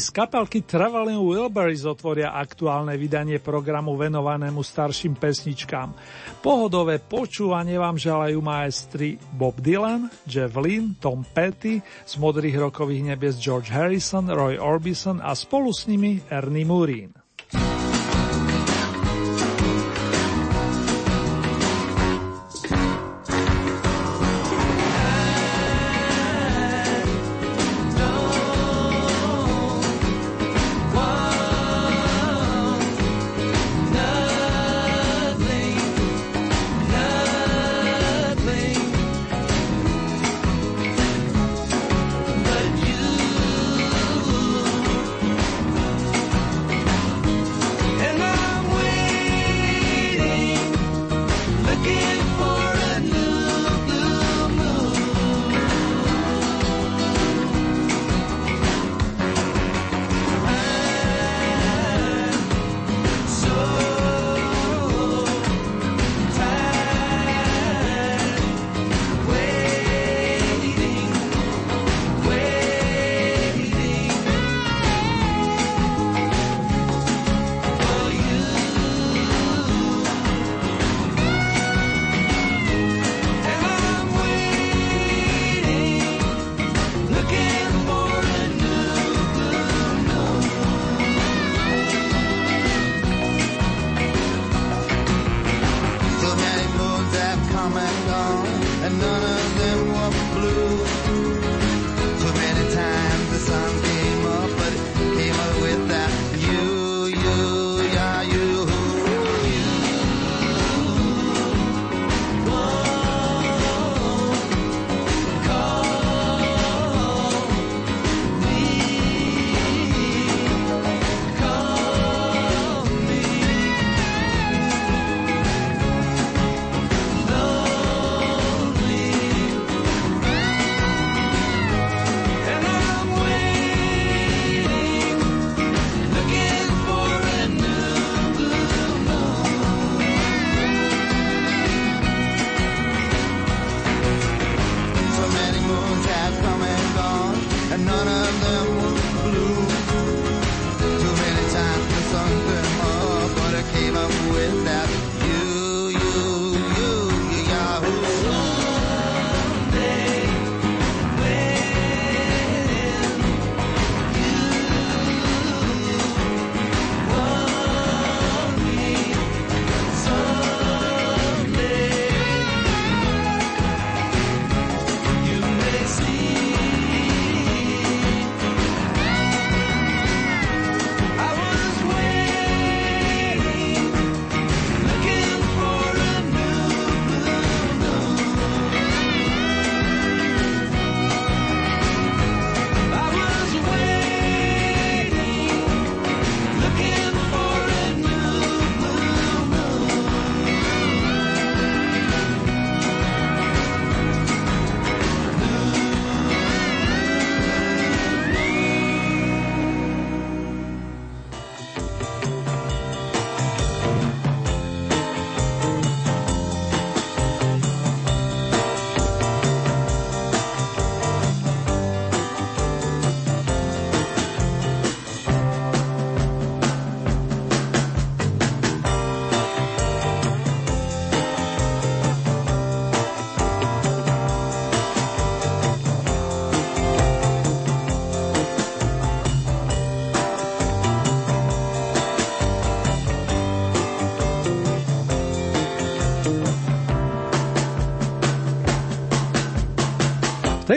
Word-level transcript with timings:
Z 0.00 0.16
kapelky 0.16 0.64
Traveling 0.64 1.20
Wilburys 1.20 1.84
otvoria 1.84 2.32
aktuálne 2.32 2.96
vydanie 2.96 3.36
programu 3.36 4.00
venovanému 4.00 4.64
starším 4.64 5.20
pesničkám. 5.20 5.92
Pohodové 6.40 6.96
počúvanie 6.96 7.76
vám 7.76 8.00
želajú 8.00 8.40
maestri 8.40 9.20
Bob 9.36 9.60
Dylan, 9.60 10.08
Jeff 10.24 10.56
Lynne, 10.56 10.96
Tom 10.96 11.20
Petty, 11.28 11.84
z 11.84 12.14
modrých 12.16 12.56
rokových 12.72 13.12
nebies 13.12 13.36
George 13.36 13.68
Harrison, 13.68 14.24
Roy 14.32 14.56
Orbison 14.56 15.20
a 15.20 15.36
spolu 15.36 15.68
s 15.68 15.84
nimi 15.84 16.24
Ernie 16.32 16.64
Murin. 16.64 17.19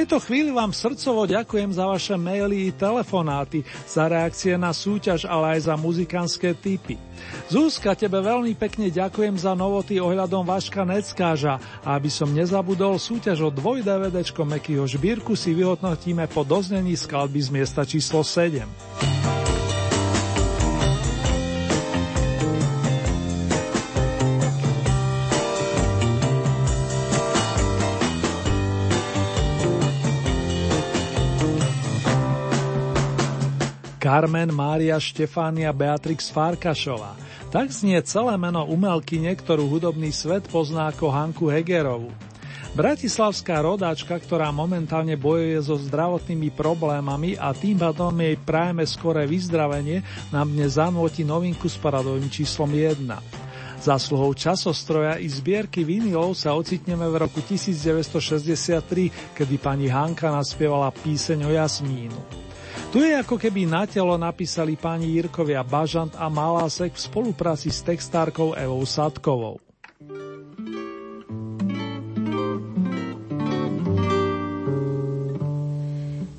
Tejto 0.04 0.20
chvíli 0.20 0.52
vám 0.52 0.76
srdcovo 0.76 1.24
ďakujem 1.24 1.80
za 1.80 1.88
vaše 1.88 2.20
maily 2.20 2.68
i 2.68 2.76
telefonáty, 2.76 3.64
za 3.88 4.12
reakcie 4.12 4.60
na 4.60 4.76
súťaž, 4.76 5.24
ale 5.24 5.56
aj 5.56 5.72
za 5.72 5.80
muzikánske 5.80 6.52
typy. 6.60 7.00
Zúska, 7.48 7.96
tebe 7.96 8.20
veľmi 8.20 8.52
pekne 8.52 8.92
ďakujem 8.92 9.40
za 9.40 9.56
novoty 9.56 10.04
ohľadom 10.04 10.44
Vaška 10.44 10.84
Neckáža 10.84 11.56
a 11.88 11.96
aby 11.96 12.12
som 12.12 12.28
nezabudol 12.36 13.00
súťaž 13.00 13.48
o 13.48 13.50
dvoj 13.56 13.80
DVDčko 13.80 14.44
Mekyho 14.44 14.84
žbírku 14.84 15.40
si 15.40 15.56
vyhodnotíme 15.56 16.28
po 16.28 16.44
doznení 16.44 17.00
skladby 17.00 17.40
z 17.40 17.50
miesta 17.56 17.88
číslo 17.88 18.28
7. 18.28 18.68
Carmen 34.14 34.54
Mária 34.54 35.02
Štefánia 35.02 35.74
Beatrix 35.74 36.30
Farkašová. 36.30 37.18
Tak 37.50 37.74
znie 37.74 37.98
celé 38.06 38.38
meno 38.38 38.62
umelky, 38.62 39.18
ktorú 39.18 39.66
hudobný 39.66 40.14
svet 40.14 40.46
pozná 40.54 40.94
ako 40.94 41.10
Hanku 41.10 41.50
Hegerovu. 41.50 42.14
Bratislavská 42.78 43.66
rodáčka, 43.66 44.14
ktorá 44.14 44.54
momentálne 44.54 45.18
bojuje 45.18 45.58
so 45.66 45.82
zdravotnými 45.82 46.54
problémami 46.54 47.42
a 47.42 47.58
tým 47.58 47.82
pádom 47.82 48.14
jej 48.14 48.38
prajeme 48.38 48.86
skoré 48.86 49.26
vyzdravenie, 49.26 50.06
nám 50.30 50.46
dnes 50.46 50.78
zanúti 50.78 51.26
novinku 51.26 51.66
s 51.66 51.82
paradovým 51.82 52.30
číslom 52.30 52.70
1. 52.70 53.10
Zásluhou 53.82 54.38
časostroja 54.38 55.18
i 55.18 55.26
zbierky 55.26 55.82
vinilov 55.82 56.38
sa 56.38 56.54
ocitneme 56.54 57.10
v 57.10 57.18
roku 57.18 57.42
1963, 57.42 59.34
kedy 59.34 59.56
pani 59.58 59.90
Hanka 59.90 60.30
naspievala 60.30 60.94
píseň 60.94 61.50
o 61.50 61.52
Jasmínu. 61.58 62.53
Tu 62.94 63.02
je 63.02 63.18
ako 63.18 63.42
keby 63.42 63.66
na 63.66 63.90
telo 63.90 64.14
napísali 64.22 64.78
pani 64.78 65.10
Jirkovia 65.18 65.66
Bažant 65.66 66.14
a 66.14 66.30
Malásek 66.30 66.94
v 66.94 67.02
spolupráci 67.02 67.74
s 67.74 67.82
textárkou 67.82 68.54
Evou 68.54 68.86
Sadkovou. 68.86 69.58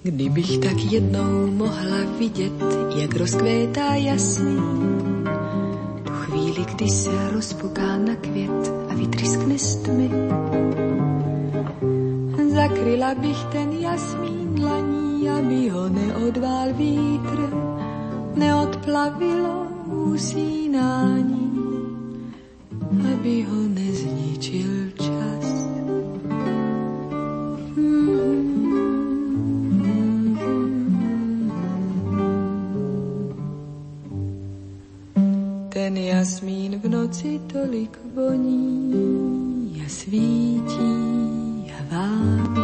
Kdybych 0.04 0.58
tak 0.58 0.78
jednou 0.92 1.46
mohla 1.50 2.04
vidět, 2.18 2.52
jak 2.96 3.16
rozkvétá 3.16 3.94
jasný, 3.94 4.56
tu 6.04 6.12
chvíli, 6.12 6.64
kdy 6.74 6.88
se 6.88 7.30
rozpuká 7.30 7.98
na 7.98 8.14
květ 8.14 8.72
a 8.90 8.94
vytryskne 8.94 9.58
z 9.58 9.76
tmy, 9.76 10.10
zakryla 12.54 13.14
bych 13.14 13.44
ten 13.44 13.72
jasmín 13.72 14.54
dlaní 14.54 14.93
aby 15.28 15.68
ho 15.68 15.88
neodvál 15.88 16.72
vítr, 16.72 17.38
neodplavilo 18.34 19.66
usínání, 20.12 21.50
aby 23.12 23.42
ho 23.42 23.60
nezničil 23.68 24.90
čas. 24.96 25.46
Ten 35.68 35.96
jasmín 35.96 36.80
v 36.80 36.88
noci 36.88 37.40
tolik 37.52 37.98
voní 38.14 39.82
a 39.86 39.88
svítí 39.88 40.92
a 41.72 41.78
vábí 41.90 42.63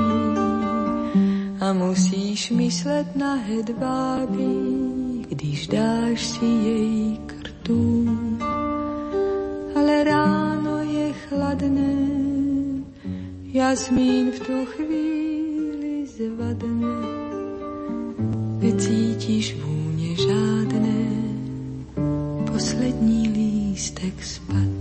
musíš 1.72 2.50
myslet 2.50 3.16
na 3.16 3.34
hedvábí, 3.34 5.26
když 5.28 5.66
dáš 5.66 6.26
si 6.26 6.44
jej 6.44 7.18
krtů. 7.26 8.08
Ale 9.76 10.04
ráno 10.04 10.78
je 10.78 11.12
chladné, 11.12 11.96
jasmín 13.44 14.30
v 14.30 14.40
tu 14.40 14.66
chvíli 14.66 16.06
zvadne. 16.06 17.20
Necítíš 18.58 19.56
vůně 19.64 20.16
žádné, 20.16 21.06
poslední 22.52 23.28
lístek 23.28 24.24
spad. 24.24 24.79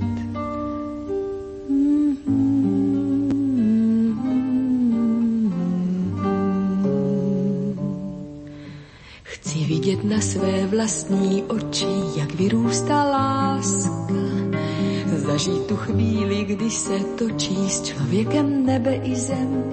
Své 10.22 10.68
vlastní 10.68 11.44
oči, 11.44 12.02
jak 12.16 12.34
vyrůstá 12.34 13.04
láska. 13.04 14.14
Zažít 15.16 15.66
tu 15.66 15.76
chvíli, 15.76 16.46
kdy 16.46 16.70
se 16.72 17.00
točí 17.00 17.70
s 17.70 17.82
člověkem 17.82 18.66
nebe 18.66 18.96
i 18.96 19.16
zem. 19.16 19.64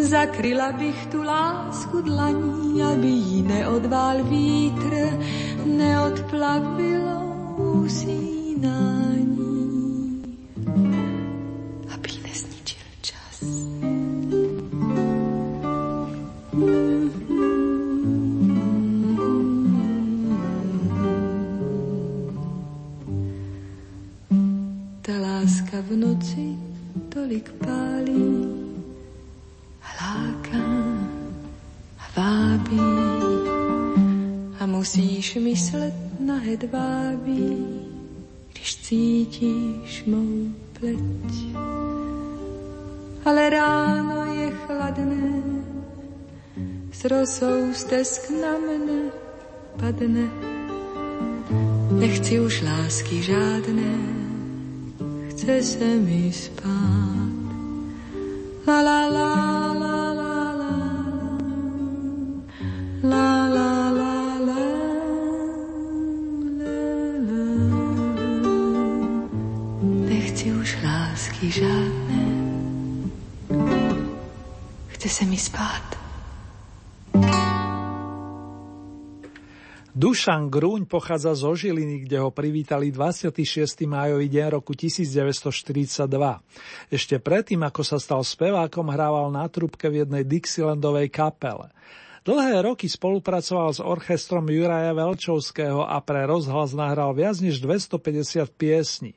Zakryla 0.00 0.72
bych 0.72 1.06
tu 1.06 1.22
lásku 1.22 2.00
dlaní, 2.00 2.82
aby 2.82 3.06
ji 3.06 3.42
neodvál 3.42 4.24
vítr, 4.24 5.18
neodplavilo 5.64 7.22
usínání. 27.50 27.82
hedvábí, 36.52 37.66
když 38.52 38.76
cítíš 38.76 40.04
mou 40.06 40.52
pleť. 40.72 41.32
Ale 43.24 43.50
ráno 43.50 44.34
je 44.34 44.50
chladné, 44.50 45.42
s 46.92 47.04
rosou 47.04 47.72
stesk 47.72 48.30
na 48.30 48.58
mne 48.58 49.00
padne. 49.80 50.26
Nechci 51.92 52.40
už 52.40 52.62
lásky 52.62 53.22
žádné, 53.22 53.94
chce 55.30 55.62
se 55.62 55.88
mi 55.96 56.32
spát. 56.32 57.21
Se 75.12 75.24
mi 75.24 75.36
spát. 75.36 76.01
Dušan 80.02 80.50
Grúň 80.50 80.90
pochádza 80.90 81.30
zo 81.30 81.54
Žiliny, 81.54 82.02
kde 82.02 82.18
ho 82.18 82.34
privítali 82.34 82.90
26. 82.90 83.86
májový 83.86 84.26
deň 84.26 84.58
roku 84.58 84.74
1942. 84.74 86.10
Ešte 86.90 87.22
predtým, 87.22 87.62
ako 87.62 87.86
sa 87.86 88.02
stal 88.02 88.26
spevákom, 88.26 88.90
hrával 88.90 89.30
na 89.30 89.46
trúbke 89.46 89.86
v 89.86 90.02
jednej 90.02 90.26
Dixielandovej 90.26 91.06
kapele. 91.06 91.70
Dlhé 92.26 92.66
roky 92.66 92.90
spolupracoval 92.90 93.70
s 93.70 93.78
orchestrom 93.78 94.50
Juraja 94.50 94.90
Velčovského 94.90 95.86
a 95.86 96.02
pre 96.02 96.26
rozhlas 96.26 96.74
nahral 96.74 97.14
viac 97.14 97.38
než 97.38 97.62
250 97.62 98.50
piesní. 98.58 99.14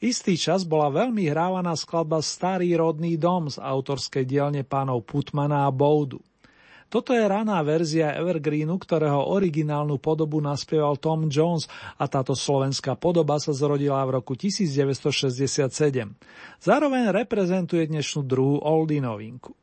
Istý 0.00 0.40
čas 0.40 0.64
bola 0.64 0.88
veľmi 0.96 1.28
hrávaná 1.28 1.76
skladba 1.76 2.24
Starý 2.24 2.72
rodný 2.72 3.20
dom 3.20 3.52
z 3.52 3.60
autorskej 3.60 4.24
dielne 4.24 4.64
pánov 4.64 5.04
Putmana 5.04 5.68
a 5.68 5.70
Boudu. 5.72 6.24
Toto 6.86 7.10
je 7.10 7.26
raná 7.26 7.58
verzia 7.66 8.14
Evergreenu, 8.14 8.78
ktorého 8.78 9.26
originálnu 9.34 9.98
podobu 9.98 10.38
naspieval 10.38 10.94
Tom 11.02 11.26
Jones 11.26 11.66
a 11.98 12.06
táto 12.06 12.38
slovenská 12.38 12.94
podoba 12.94 13.42
sa 13.42 13.50
zrodila 13.50 14.06
v 14.06 14.22
roku 14.22 14.38
1967. 14.38 15.66
Zároveň 16.62 17.10
reprezentuje 17.10 17.90
dnešnú 17.90 18.22
druhú 18.22 18.62
oldie 18.62 19.02
novinku. 19.02 19.58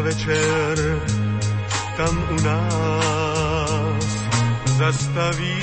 večer 0.00 0.89
tam 2.00 2.16
u 2.32 2.36
nás 2.48 4.12
zastaví 4.64 5.60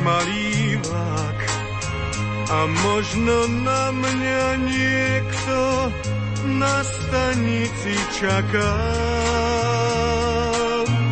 malý 0.00 0.80
vlak 0.88 1.38
a 2.48 2.58
možno 2.64 3.36
na 3.60 3.92
mňa 3.92 4.46
niekto 4.56 5.58
na 6.56 6.80
stanici 6.80 7.92
čaká. 8.16 8.72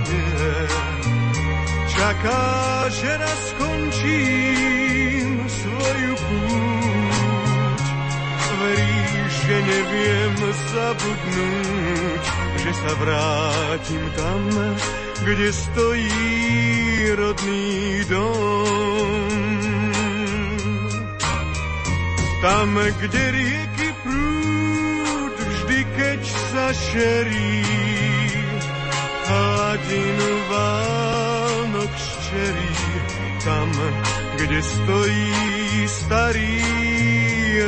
Nie. 0.09 0.65
Čaká, 1.93 2.45
že 2.89 3.11
raz 3.21 3.41
skončím 3.53 5.29
svoju 5.45 6.13
púť. 6.25 7.85
Veríš, 8.65 9.33
že 9.45 9.57
neviem 9.61 10.37
zabudnúť, 10.73 12.25
že 12.67 12.75
sa 12.83 12.93
vrátim 12.99 14.03
tam, 14.19 14.43
kde 15.23 15.49
stojí 15.55 16.19
rodný 17.15 18.03
dom. 18.11 19.23
Tam, 22.43 22.75
kde 22.75 23.23
rieky 23.39 23.89
prúd, 24.03 25.35
vždy 25.39 25.79
keď 25.95 26.21
sa 26.27 26.67
šerí, 26.75 27.63
hladinu 29.31 30.31
Vánok 30.51 31.93
ščerí. 31.95 32.75
Tam, 33.47 33.71
kde 34.43 34.59
stojí 34.59 35.31
starý 35.87 36.59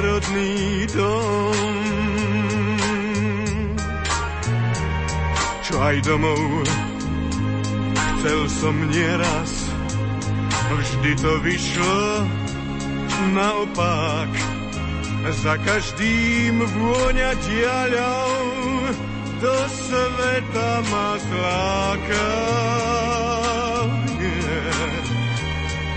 rodný 0.03 0.91
dom. 0.91 2.18
Čo 5.69 5.85
aj 5.85 6.01
domov 6.01 6.65
chcel 7.93 8.41
som 8.49 8.73
nieraz, 8.89 9.69
vždy 10.73 11.13
to 11.21 11.33
vyšlo 11.45 12.25
naopak. 13.37 14.33
Za 15.29 15.61
každým 15.61 16.65
vôňa 16.65 17.37
diaľou 17.37 18.41
do 19.45 19.57
sveta 19.69 20.71
ma 20.89 21.21
zláka. 21.21 22.29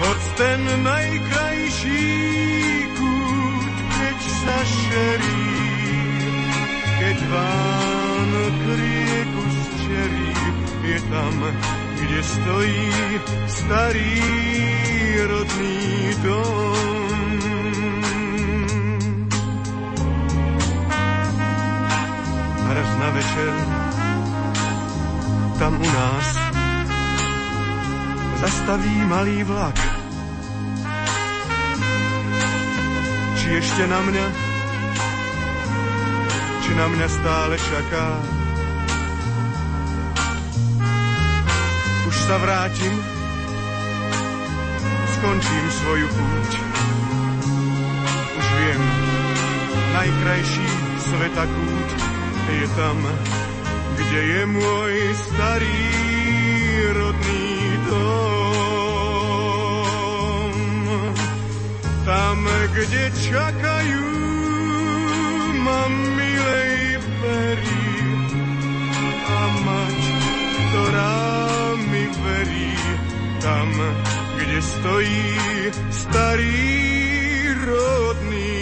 Hoď 0.03 0.21
ten 0.35 0.61
najkrajší 0.83 2.11
kút, 2.99 3.75
keď 3.87 4.19
sa 4.19 4.57
šerí, 4.67 5.47
keď 6.99 7.17
rieku 7.23 7.51
zčerí, 8.67 9.10
je 10.91 11.01
tam, 11.07 11.35
kde 11.95 12.19
stojí 12.23 12.91
starý 13.47 14.23
rodný 15.23 15.79
dom. 16.19 17.39
Raz 22.71 22.89
na 22.99 23.09
večer 23.09 23.53
tam 25.59 25.73
u 25.79 25.89
nás 25.95 26.27
zastaví 28.41 28.95
malý 29.07 29.43
vlak. 29.47 29.77
Či 33.39 33.47
ešte 33.63 33.83
na 33.87 33.99
mňa, 34.01 34.27
či 36.63 36.71
na 36.75 36.85
mňa 36.87 37.07
stále 37.07 37.55
čaká. 37.55 38.40
Sa 42.31 42.39
vrátim, 42.39 42.95
skončím 45.19 45.65
svoju 45.83 46.07
púť. 46.15 46.51
Už 48.39 48.47
viem, 48.55 48.81
najkrajší 49.91 50.67
sveta 51.11 51.43
kút 51.43 51.89
je 52.55 52.71
tam, 52.79 53.03
kde 53.99 54.21
je 54.31 54.47
môj 54.47 55.11
starý 55.27 55.83
rodný 56.95 57.51
dom. 57.91 58.15
Tam, 62.07 62.47
kde 62.47 63.11
čakajú 63.11 64.07
ma 65.67 65.83
milej 66.15 66.95
perí 66.95 67.91
a 69.19 69.39
mať, 69.67 69.99
ktorá 70.71 71.51
mi 72.21 72.29
verí 72.29 72.77
tam, 73.41 73.81
kde 74.37 74.61
stojí 74.61 75.35
starý 75.91 77.47
rodný 77.65 78.60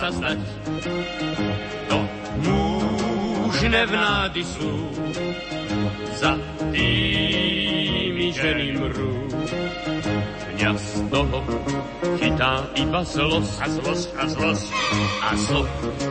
sa 0.00 0.08
znať. 0.08 0.40
To 1.92 1.98
mužné 2.40 3.80
vnády 3.84 4.42
sú, 4.48 4.72
za 6.16 6.32
tými 6.72 8.32
ženy 8.32 8.80
mrú. 8.80 9.12
Mňa 10.56 10.72
z 10.76 10.88
toho 11.08 11.38
chytá 12.16 12.64
iba 12.76 13.00
zlosť 13.04 13.52
a 13.60 13.66
zlosť 13.68 14.08
a 14.16 14.24
zlosť 14.28 14.68
a 15.24 15.30
zlo 15.36 15.62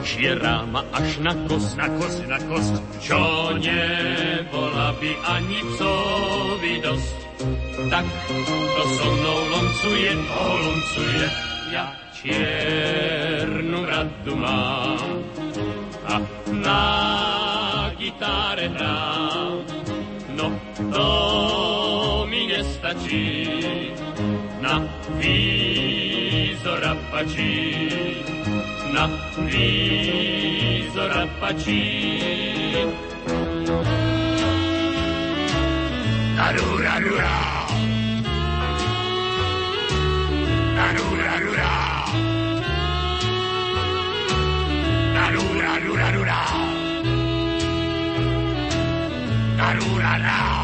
žiera 0.06 0.66
ma 0.70 0.82
až 0.94 1.22
na 1.22 1.34
kost, 1.46 1.78
na 1.78 1.86
kost, 1.98 2.22
na 2.26 2.40
kost, 2.46 2.74
čo 3.02 3.22
nebola 3.58 4.94
by 4.98 5.12
ani 5.34 5.60
psovi 5.74 6.74
dosť. 6.82 7.18
Tak 7.90 8.06
to 8.50 8.84
so 8.98 9.08
mnou 9.18 9.40
loncuje, 9.54 10.12
oh, 10.14 10.58
loncuje, 10.66 11.26
ja 11.74 11.86
čiernu 12.18 13.19
radu 13.86 14.36
mám 14.36 15.24
a 16.06 16.16
na 16.52 16.84
gitáre 17.98 18.68
hrám. 18.68 19.66
No 20.36 20.48
to 20.94 22.26
mi 22.30 22.48
nestačí, 22.48 23.50
na 24.62 24.84
výzor 25.20 26.84
apačí, 26.86 27.90
na 28.94 29.06
výzor 29.50 31.12
apačí. 31.12 31.84
Tarura, 36.40 37.00
rura. 37.00 37.59
Tarura, 45.90 46.14
rura, 49.74 50.59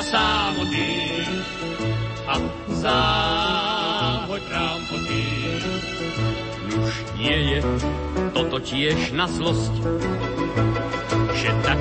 do 0.00 0.08
a 2.24 2.34
záhoď 2.72 4.42
rámpoty. 4.48 5.24
Nuž 6.72 6.94
nie 7.20 7.36
je 7.52 7.60
toto 8.32 8.56
tiež 8.64 9.12
na 9.12 9.28
zlosť, 9.28 9.74
že 11.36 11.50
tak 11.60 11.80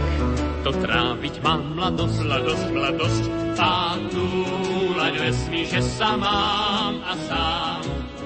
to 0.68 0.72
tráviť 0.84 1.36
mám 1.40 1.64
mladosť, 1.80 2.20
mladosť, 2.28 2.68
mladosť. 2.76 3.24
A 3.60 3.96
túlať 4.12 5.14
vesmí, 5.20 5.68
že 5.68 5.80
sa 5.84 6.16
mám 6.16 7.00
a 7.04 7.14
sám, 7.28 7.84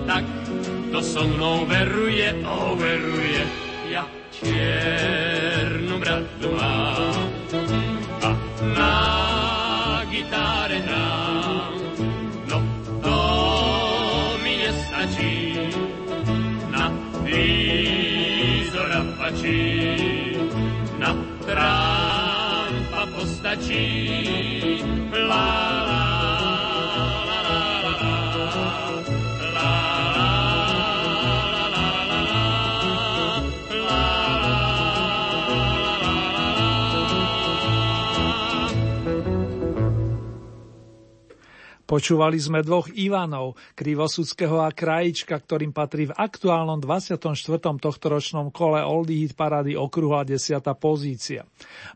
tak 0.10 0.26
to 0.94 1.02
so 1.02 1.26
mnou 1.26 1.66
veruje, 1.70 2.34
o 2.46 2.78
veruje. 2.78 3.42
Ja 3.90 4.06
čiernu 4.30 5.98
bradu 6.02 6.53
postačí, 19.44 20.40
na 21.00 21.12
trámpa 21.44 23.04
postačí, 23.12 23.84
pláva. 25.12 25.93
Počúvali 41.94 42.42
sme 42.42 42.66
dvoch 42.66 42.90
Ivanov, 42.98 43.54
Krivosudského 43.78 44.66
a 44.66 44.74
Krajička, 44.74 45.38
ktorým 45.38 45.70
patrí 45.70 46.10
v 46.10 46.18
aktuálnom 46.18 46.82
24. 46.82 47.38
tohtoročnom 47.62 48.50
kole 48.50 48.82
Oldie 48.82 49.22
Hit 49.22 49.38
Parady 49.38 49.78
okruha 49.78 50.26
10. 50.26 50.58
pozícia. 50.74 51.46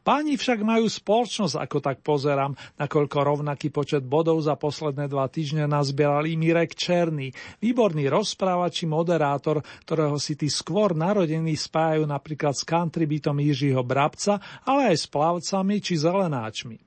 Páni 0.05 0.37
však 0.37 0.61
majú 0.61 0.85
spoločnosť, 0.85 1.57
ako 1.57 1.77
tak 1.81 2.05
pozerám, 2.05 2.53
nakoľko 2.77 3.17
rovnaký 3.25 3.73
počet 3.73 4.05
bodov 4.05 4.37
za 4.45 4.53
posledné 4.53 5.09
dva 5.09 5.25
týždne 5.33 5.65
nazbieral 5.65 6.29
i 6.29 6.37
Mirek 6.37 6.77
Černý, 6.77 7.33
výborný 7.57 8.05
rozprávač 8.05 8.85
či 8.85 8.85
moderátor, 8.85 9.65
ktorého 9.81 10.21
si 10.21 10.37
tí 10.37 10.45
skôr 10.45 10.93
narodení 10.93 11.57
spájajú 11.57 12.05
napríklad 12.05 12.53
s 12.53 12.61
country 12.61 13.09
bytom 13.09 13.41
Jiřího 13.41 13.81
Brabca, 13.81 14.61
ale 14.61 14.93
aj 14.93 14.97
s 15.01 15.05
plavcami 15.09 15.81
či 15.81 15.97
zelenáčmi. 15.97 16.86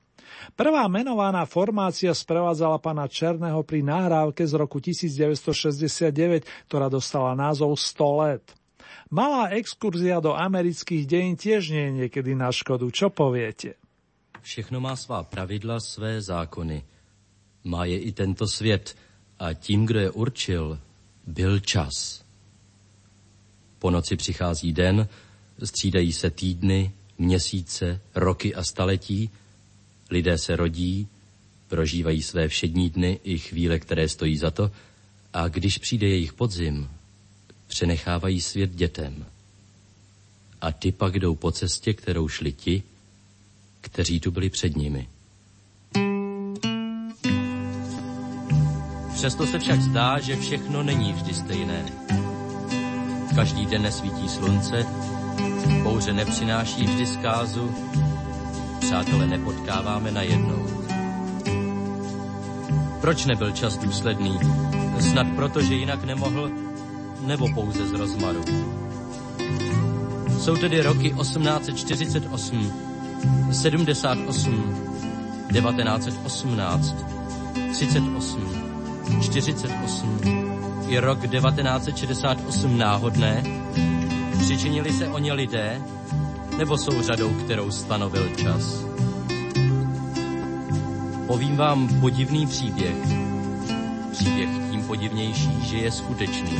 Prvá 0.55 0.87
menovaná 0.87 1.45
formácia 1.45 2.11
sprevádzala 2.11 2.77
pána 2.81 3.07
Černého 3.07 3.61
pri 3.63 3.85
nahrávke 3.85 4.43
z 4.43 4.53
roku 4.57 4.83
1969, 4.83 6.45
ktorá 6.67 6.87
dostala 6.91 7.35
názov 7.37 7.77
100 7.77 8.21
let. 8.23 8.43
Malá 9.11 9.51
exkurzia 9.55 10.23
do 10.23 10.31
amerických 10.31 11.03
dejín 11.03 11.35
tiež 11.35 11.75
nie 11.75 11.83
je 11.83 11.91
niekedy 12.05 12.31
na 12.31 12.47
škodu. 12.47 12.87
Čo 12.91 13.11
poviete? 13.11 13.75
Všechno 14.41 14.79
má 14.79 14.95
svá 14.95 15.23
pravidla, 15.23 15.79
své 15.79 16.21
zákony. 16.21 16.83
Má 17.63 17.85
je 17.85 17.99
i 17.99 18.11
tento 18.11 18.47
svět 18.47 18.95
a 19.39 19.53
tím, 19.53 19.85
kdo 19.85 19.99
je 19.99 20.11
určil, 20.11 20.79
byl 21.27 21.59
čas. 21.59 22.23
Po 23.79 23.91
noci 23.91 24.15
přichází 24.15 24.73
den, 24.73 25.07
střídají 25.63 26.13
se 26.13 26.29
týdny, 26.29 26.91
měsíce, 27.17 28.01
roky 28.15 28.55
a 28.55 28.63
staletí, 28.63 29.29
lidé 30.11 30.37
se 30.37 30.55
rodí, 30.55 31.07
prožívají 31.67 32.21
své 32.21 32.47
všední 32.47 32.89
dny 32.89 33.19
i 33.23 33.37
chvíle, 33.37 33.79
které 33.79 34.09
stojí 34.09 34.37
za 34.37 34.51
to, 34.51 34.71
a 35.33 35.47
když 35.47 35.77
přijde 35.77 36.07
jejich 36.07 36.33
podzim, 36.33 36.89
přenechávají 37.67 38.41
svět 38.41 38.75
dětem. 38.75 39.25
A 40.61 40.71
ty 40.71 40.91
pak 40.91 41.19
jdou 41.19 41.35
po 41.35 41.51
cestě, 41.51 41.93
kterou 41.93 42.27
šli 42.27 42.51
ti, 42.51 42.83
kteří 43.81 44.19
tu 44.19 44.31
byli 44.31 44.49
před 44.49 44.75
nimi. 44.75 45.07
Přesto 49.13 49.47
se 49.47 49.59
však 49.59 49.81
zdá, 49.81 50.19
že 50.19 50.35
všechno 50.35 50.83
není 50.83 51.13
vždy 51.13 51.33
stejné. 51.33 51.85
Každý 53.35 53.65
den 53.65 53.81
nesvítí 53.81 54.29
slunce, 54.29 54.85
bouře 55.83 56.13
nepřináší 56.13 56.83
vždy 56.83 57.07
zkázu, 57.07 57.75
přátele 58.91 59.27
nepotkáváme 59.27 60.11
najednou. 60.11 60.67
Proč 63.01 63.25
nebyl 63.25 63.51
čas 63.51 63.77
důsledný? 63.77 64.39
Snad 64.99 65.27
proto, 65.35 65.61
že 65.61 65.75
jinak 65.75 66.03
nemohl, 66.03 66.49
nebo 67.21 67.47
pouze 67.53 67.87
z 67.87 67.91
rozmaru. 67.91 68.43
Jsou 70.39 70.55
tedy 70.55 70.81
roky 70.81 71.09
1848, 71.21 72.73
78, 73.51 74.75
1918, 75.53 76.95
38, 77.73 78.63
48 79.21 80.19
i 80.87 80.99
rok 80.99 81.19
1968 81.27 82.77
náhodné? 82.77 83.43
Přičinili 84.39 84.93
se 84.93 85.07
o 85.07 85.17
ně 85.19 85.33
lidé, 85.33 85.81
nebo 86.57 86.77
jsou 86.77 87.01
řadou, 87.01 87.29
kterou 87.29 87.71
stanovil 87.71 88.29
čas? 88.35 88.85
Povím 91.27 91.57
vám 91.57 91.99
podivný 91.99 92.47
příběh. 92.47 92.95
Příběh 94.11 94.49
tím 94.71 94.83
podivnější, 94.83 95.61
že 95.61 95.77
je 95.77 95.91
skutečný. 95.91 96.57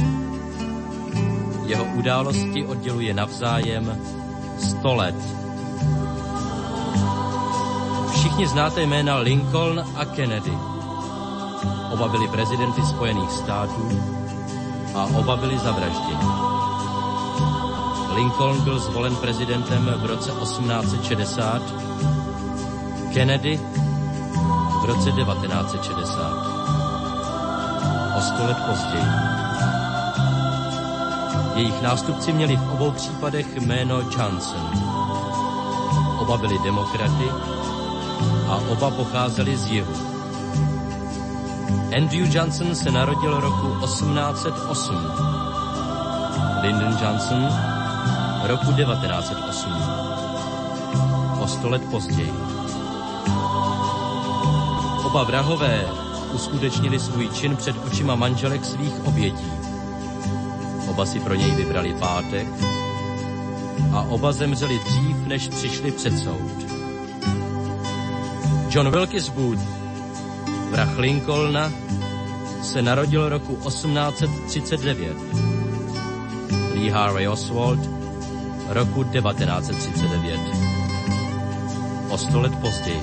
Jeho 1.65 1.86
události 1.86 2.65
odděluje 2.65 3.13
navzájem 3.13 4.01
100 4.60 4.95
let. 4.95 5.15
Všichni 8.13 8.47
znáte 8.47 8.82
jména 8.82 9.17
Lincoln 9.17 9.84
a 9.95 10.06
Kennedy. 10.06 10.54
Oba 11.93 12.08
byli 12.08 12.27
prezidenty 12.27 12.82
Spojených 12.82 13.32
států 13.32 14.04
a 14.95 15.06
oba 15.06 15.38
byli 15.38 15.58
zavražděni. 15.58 16.51
Lincoln 18.15 18.62
byl 18.62 18.80
zvolen 18.80 19.15
prezidentem 19.15 19.93
v 19.97 20.06
roce 20.06 20.32
1860, 20.32 21.62
Kennedy 23.13 23.60
v 24.82 24.86
roce 24.86 25.12
1960. 25.12 26.52
O 28.17 28.21
sto 28.21 28.45
let 28.45 28.58
později. 28.67 29.04
Jejich 31.56 31.82
nástupci 31.82 32.34
měli 32.34 32.56
v 32.56 32.74
obou 32.74 32.91
případech 32.91 33.56
jméno 33.56 34.02
Johnson. 34.02 34.69
Oba 36.19 36.38
byli 36.38 36.60
demokraty 36.60 37.30
a 38.47 38.56
oba 38.56 38.91
pocházeli 38.91 39.58
z 39.58 39.67
jihu. 39.67 39.93
Andrew 41.97 42.36
Johnson 42.36 42.76
se 42.76 42.91
narodil 42.91 43.39
roku 43.39 43.80
1808. 43.86 44.95
Lyndon 46.62 46.97
Johnson 47.02 47.81
roku 48.43 48.73
1908. 48.73 49.73
O 51.41 51.47
sto 51.47 51.69
let 51.69 51.82
později. 51.91 52.34
Oba 55.06 55.23
vrahové 55.23 55.86
uskutečnili 56.34 56.99
svůj 56.99 57.30
čin 57.30 57.56
před 57.56 57.75
očima 57.86 58.15
manželek 58.15 58.65
svých 58.65 59.06
obětí. 59.06 59.51
Oba 60.89 61.06
si 61.06 61.19
pro 61.19 61.36
něj 61.36 61.51
vybrali 61.51 61.93
pátek 61.93 62.47
a 63.93 64.01
oba 64.01 64.32
zemřeli 64.32 64.80
dřív, 64.80 65.27
než 65.27 65.47
přišli 65.47 65.91
před 65.91 66.19
soud. 66.19 66.65
John 68.69 68.91
Wilkes 68.91 69.30
Booth, 69.30 69.62
vrah 70.69 70.97
Lincolna, 70.97 71.71
se 72.63 72.82
narodil 72.82 73.30
roku 73.30 73.56
1839. 73.56 75.17
Lee 76.73 76.89
Harvey 76.89 77.27
Oswald 77.27 78.01
roku 78.73 79.03
1939. 79.03 80.39
O 82.10 82.17
sto 82.17 82.41
let 82.41 82.55
později. 82.55 83.01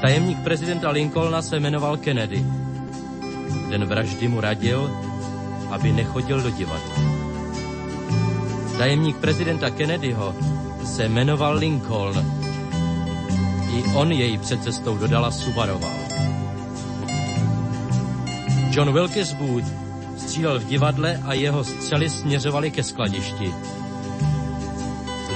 Tajemník 0.00 0.38
prezidenta 0.38 0.90
Lincolna 0.90 1.42
se 1.42 1.60
jmenoval 1.60 1.96
Kennedy. 1.96 2.44
Den 3.70 3.84
vraždy 3.84 4.28
mu 4.28 4.40
radil, 4.40 4.90
aby 5.70 5.92
nechodil 5.92 6.40
do 6.42 6.50
divadla. 6.50 6.94
Tajemník 8.78 9.16
prezidenta 9.16 9.70
Kennedyho 9.70 10.34
se 10.84 11.08
jmenoval 11.08 11.56
Lincoln. 11.56 12.32
I 13.72 13.84
on 13.94 14.12
jej 14.12 14.38
před 14.38 14.62
cestou 14.62 14.98
do 14.98 15.06
Dallasu 15.06 15.52
varoval. 15.52 15.96
John 18.70 18.92
Wilkes 18.92 19.32
Booth 19.32 19.85
střílel 20.36 20.60
v 20.60 20.64
divadle 20.64 21.20
a 21.24 21.32
jeho 21.32 21.64
střely 21.64 22.10
směřovaly 22.10 22.70
ke 22.70 22.82
skladišti. 22.82 23.54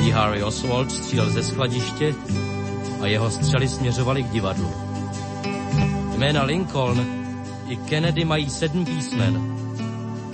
Lee 0.00 0.10
Harvey 0.10 0.42
Oswald 0.42 0.92
střílel 0.92 1.30
ze 1.30 1.42
skladiště 1.42 2.14
a 3.00 3.06
jeho 3.06 3.30
střely 3.30 3.68
směřovaly 3.68 4.22
k 4.22 4.30
divadlu. 4.30 4.70
Jména 6.16 6.42
Lincoln 6.42 7.06
i 7.68 7.76
Kennedy 7.76 8.24
mají 8.24 8.50
sedm 8.50 8.84
písmen. 8.84 9.56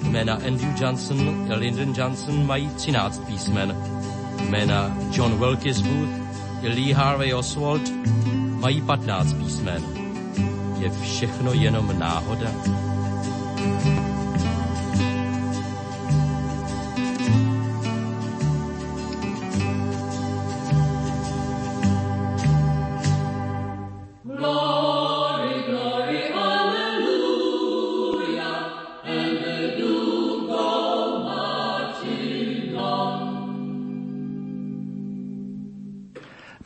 Jména 0.02 0.34
Andrew 0.34 0.82
Johnson 0.82 1.52
a 1.52 1.56
Lyndon 1.56 1.94
Johnson 1.96 2.46
mají 2.46 2.68
třináct 2.68 3.18
písmen. 3.18 3.76
Jména 4.48 4.96
John 5.12 5.38
Wilkes 5.38 5.80
Booth 5.80 6.10
i 6.62 6.68
Lee 6.68 6.92
Harvey 6.92 7.34
Oswald 7.34 7.82
mají 8.60 8.80
patnáct 8.80 9.32
písmen. 9.32 9.82
Je 10.78 10.90
všechno 10.90 11.52
jenom 11.52 11.98
náhoda? 11.98 12.50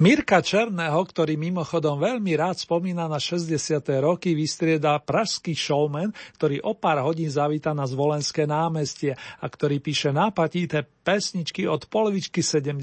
Mirka 0.01 0.41
Černého, 0.41 0.97
ktorý 0.97 1.37
mimochodom 1.37 2.01
veľmi 2.01 2.33
rád 2.33 2.57
spomína 2.57 3.05
na 3.05 3.21
60. 3.21 3.85
roky, 4.01 4.33
vystrieda 4.33 4.97
pražský 4.97 5.53
showman, 5.53 6.09
ktorý 6.41 6.57
o 6.65 6.73
pár 6.73 7.05
hodín 7.05 7.29
zavíta 7.29 7.77
na 7.77 7.85
Zvolenské 7.85 8.49
námestie 8.49 9.13
a 9.13 9.45
ktorý 9.45 9.77
píše 9.77 10.09
nápatité 10.09 10.89
pesničky 11.05 11.69
od 11.69 11.85
polovičky 11.85 12.41
70. 12.41 12.81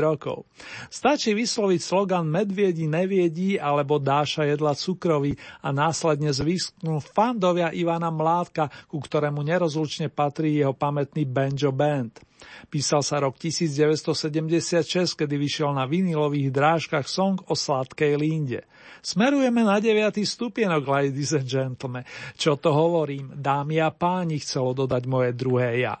rokov. 0.00 0.48
Stačí 0.88 1.36
vysloviť 1.36 1.80
slogan 1.84 2.24
Medviedi 2.24 2.88
neviedí 2.88 3.60
alebo 3.60 4.00
Dáša 4.00 4.48
jedla 4.48 4.72
cukroví 4.72 5.36
a 5.60 5.68
následne 5.68 6.32
zvysknú 6.32 6.96
fandovia 7.04 7.76
Ivana 7.76 8.08
Mládka, 8.08 8.88
ku 8.88 9.04
ktorému 9.04 9.44
nerozlučne 9.44 10.08
patrí 10.08 10.64
jeho 10.64 10.72
pamätný 10.72 11.28
Banjo 11.28 11.76
Band. 11.76 12.24
Písal 12.68 13.02
sa 13.04 13.20
rok 13.20 13.36
1976, 13.40 15.18
kedy 15.18 15.34
vyšiel 15.36 15.70
na 15.72 15.84
vinilových 15.84 16.48
drážkach 16.52 17.06
song 17.08 17.40
o 17.48 17.54
sladkej 17.56 18.16
linde. 18.18 18.60
Smerujeme 19.04 19.64
na 19.64 19.80
9. 19.80 20.16
stupienok, 20.24 20.84
ladies 20.88 21.36
and 21.36 21.44
gentlemen. 21.44 22.04
Čo 22.40 22.56
to 22.56 22.72
hovorím? 22.72 23.36
Dámy 23.36 23.80
a 23.80 23.92
páni, 23.92 24.40
chcelo 24.40 24.72
dodať 24.72 25.02
moje 25.04 25.30
druhé 25.36 25.84
ja. 25.84 26.00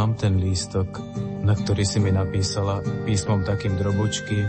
mám 0.00 0.16
ten 0.16 0.40
lístok, 0.40 0.96
na 1.44 1.52
ktorý 1.52 1.84
si 1.84 2.00
mi 2.00 2.08
napísala 2.08 2.80
písmom 3.04 3.44
takým 3.44 3.76
drobučkým, 3.76 4.48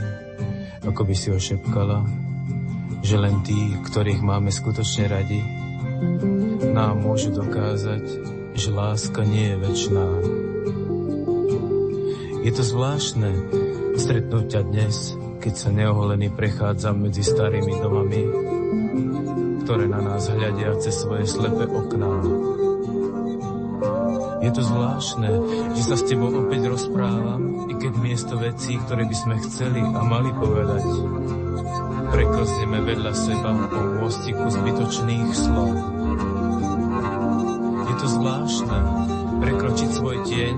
ako 0.88 1.04
by 1.04 1.12
si 1.12 1.28
ho 1.28 1.36
šepkala, 1.36 2.08
že 3.04 3.20
len 3.20 3.44
tí, 3.44 3.76
ktorých 3.84 4.24
máme 4.24 4.48
skutočne 4.48 5.12
radi, 5.12 5.44
nám 6.72 7.04
môžu 7.04 7.36
dokázať, 7.36 8.06
že 8.56 8.70
láska 8.72 9.28
nie 9.28 9.52
je 9.52 9.58
väčšiná. 9.60 10.08
Je 12.48 12.52
to 12.56 12.64
zvláštne 12.64 13.30
stretnúť 14.00 14.56
ťa 14.56 14.62
dnes, 14.72 15.20
keď 15.44 15.54
sa 15.60 15.68
neoholený 15.76 16.32
prechádzam 16.32 17.12
medzi 17.12 17.28
starými 17.28 17.76
domami, 17.76 18.22
ktoré 19.68 19.84
na 19.92 20.00
nás 20.00 20.32
hľadia 20.32 20.80
cez 20.80 20.96
svoje 20.96 21.28
slepé 21.28 21.68
okná. 21.68 22.41
Je 24.42 24.50
to 24.50 24.62
zvláštne, 24.66 25.30
že 25.78 25.84
sa 25.86 25.96
s 25.96 26.04
tebou 26.10 26.34
opäť 26.34 26.66
rozprávam, 26.66 27.70
i 27.70 27.78
keď 27.78 27.94
miesto 28.02 28.34
vecí, 28.42 28.82
ktoré 28.82 29.06
by 29.06 29.16
sme 29.16 29.36
chceli 29.46 29.86
a 29.86 30.02
mali 30.02 30.34
povedať, 30.34 30.82
preklzneme 32.10 32.82
vedľa 32.82 33.14
seba 33.14 33.54
po 33.70 33.80
môstiku 34.02 34.50
zbytočných 34.50 35.30
slov. 35.30 35.72
Je 37.86 37.94
to 38.02 38.08
zvláštne 38.18 38.80
prekročiť 39.46 39.90
svoj 39.94 40.18
tieň, 40.26 40.56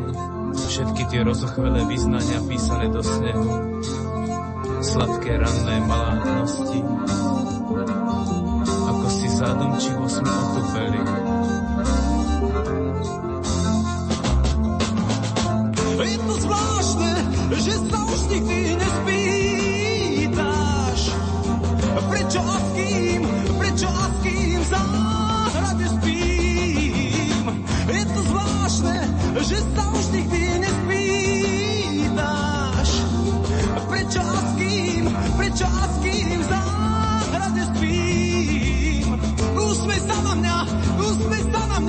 všetky 0.55 1.03
tie 1.11 1.21
rozochvelé 1.27 1.83
vyznania 1.83 2.39
písané 2.47 2.87
do 2.87 3.03
snehu, 3.03 3.51
sladké 4.79 5.43
ranné 5.43 5.75
malátnosti, 5.83 6.79
ako 8.87 9.05
si 9.11 9.27
zádomčivo 9.27 10.07
sme 10.07 10.31
otupeli. 10.31 11.01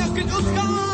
Usmej 0.03 0.27
sa 0.59 0.94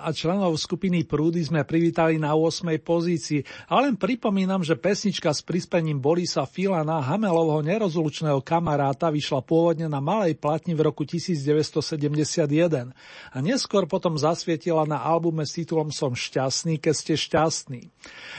A 0.00 0.16
členov 0.16 0.56
skupiny 0.56 1.04
Prúdy 1.04 1.44
sme 1.44 1.60
privítali 1.60 2.16
na 2.16 2.32
8. 2.32 2.80
pozícii 2.80 3.44
a 3.68 3.84
len 3.84 4.00
pripomínam, 4.00 4.64
že 4.64 4.72
pesnička 4.72 5.28
s 5.28 5.44
prispením 5.44 6.00
Borisa 6.00 6.48
Filana, 6.48 7.04
Hamelovho 7.04 7.60
nerozlučného 7.60 8.40
kamaráta, 8.40 9.12
vyšla 9.12 9.44
pôvodne 9.44 9.92
na 9.92 10.00
malej 10.00 10.40
platni 10.40 10.72
v 10.72 10.88
roku 10.88 11.04
1971 11.04 12.96
a 13.30 13.36
neskôr 13.44 13.84
potom 13.84 14.16
zasvietila 14.16 14.88
na 14.88 15.04
albume 15.04 15.44
s 15.44 15.52
titulom 15.60 15.92
Som 15.92 16.16
šťastný, 16.16 16.80
keď 16.80 16.94
ste 16.96 17.14
šťastný. 17.20 17.80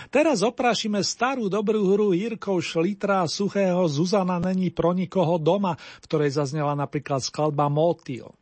Teraz 0.10 0.42
oprášime 0.42 1.06
starú 1.06 1.46
dobrú 1.46 1.94
hru 1.94 2.18
Jirkov 2.18 2.66
Šlitra 2.66 3.22
a 3.22 3.30
Suchého 3.30 3.86
Zuzana 3.86 4.42
není 4.42 4.74
pro 4.74 4.98
nikoho 4.98 5.38
doma, 5.38 5.78
v 5.78 6.06
ktorej 6.10 6.42
zaznela 6.42 6.74
napríklad 6.74 7.22
skladba 7.22 7.70
Motil. 7.70 8.34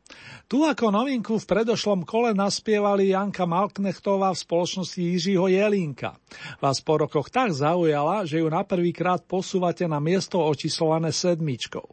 Tu 0.49 0.65
ako 0.65 0.89
novinku 0.89 1.37
v 1.37 1.45
predošlom 1.45 2.09
kole 2.09 2.33
naspievali 2.33 3.13
Janka 3.13 3.45
Malknechtová 3.45 4.33
v 4.33 4.41
spoločnosti 4.41 4.97
Jiřího 4.97 5.45
Jelinka. 5.45 6.17
Vás 6.57 6.81
po 6.81 6.97
rokoch 6.97 7.29
tak 7.29 7.53
zaujala, 7.53 8.25
že 8.25 8.41
ju 8.41 8.49
na 8.49 8.65
prvýkrát 8.65 9.21
posúvate 9.21 9.85
na 9.85 10.01
miesto 10.01 10.41
očíslované 10.41 11.13
sedmičkou. 11.13 11.85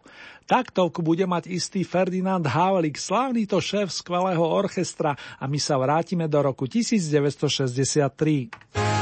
Taktovku 0.49 1.05
bude 1.05 1.29
mať 1.29 1.53
istý 1.53 1.85
Ferdinand 1.85 2.49
Havlik, 2.49 2.97
slávny 2.97 3.45
to 3.45 3.61
šéf 3.61 3.93
skvelého 3.93 4.41
orchestra 4.41 5.13
a 5.37 5.45
my 5.45 5.61
sa 5.61 5.77
vrátime 5.77 6.25
do 6.25 6.41
roku 6.41 6.65
1963. 6.65 8.96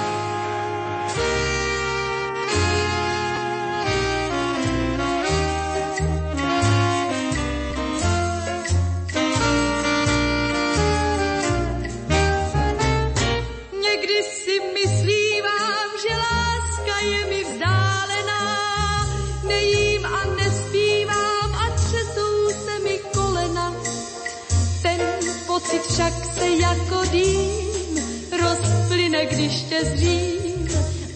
zřím 29.84 30.68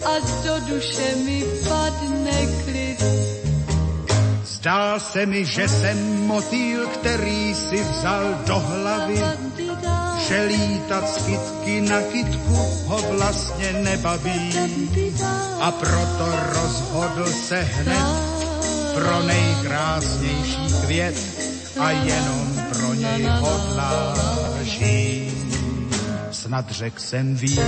a 0.05 0.13
do 0.43 0.55
duše 0.67 1.15
mi 1.25 1.43
padne 1.67 2.47
klid. 2.63 3.03
Zdá 4.43 4.99
se 4.99 5.25
mi, 5.25 5.45
že 5.45 5.69
jsem 5.69 6.27
motýl, 6.27 6.87
který 6.87 7.55
si 7.55 7.83
vzal 7.83 8.43
do 8.45 8.59
hlavy, 8.59 9.21
že 10.27 10.41
lítat 10.43 11.09
z 11.09 11.25
kytky 11.25 11.81
na 11.81 12.01
kytku 12.01 12.55
ho 12.85 12.97
vlastně 13.09 13.73
nebaví. 13.73 14.53
A 15.61 15.71
proto 15.71 16.27
rozhodl 16.53 17.31
se 17.31 17.61
hned 17.61 18.29
pro 18.95 19.23
nejkrásnější 19.23 20.67
květ 20.85 21.15
a 21.79 21.91
jenom 21.91 22.61
pro 22.73 22.93
něj 22.93 23.23
hodlá 23.23 24.15
žít. 24.63 25.48
Snad 26.49 26.71
řek 26.71 26.99
jsem 26.99 27.35
víc, 27.35 27.59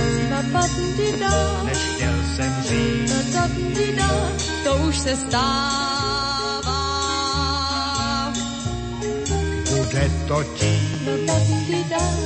než 1.64 1.78
chtěl 1.78 2.14
jsem 2.36 2.62
říct. 2.68 3.36
To 4.64 4.76
už 4.76 4.98
se 4.98 5.16
stává. 5.16 6.72
Bude 9.70 10.10
to 10.28 10.44
tím, 10.44 11.08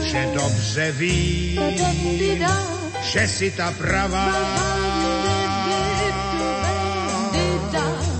že 0.02 0.28
dobře 0.34 0.92
ví, 0.92 1.60
že 3.02 3.28
si 3.28 3.50
ta 3.50 3.74
pravá, 3.78 4.32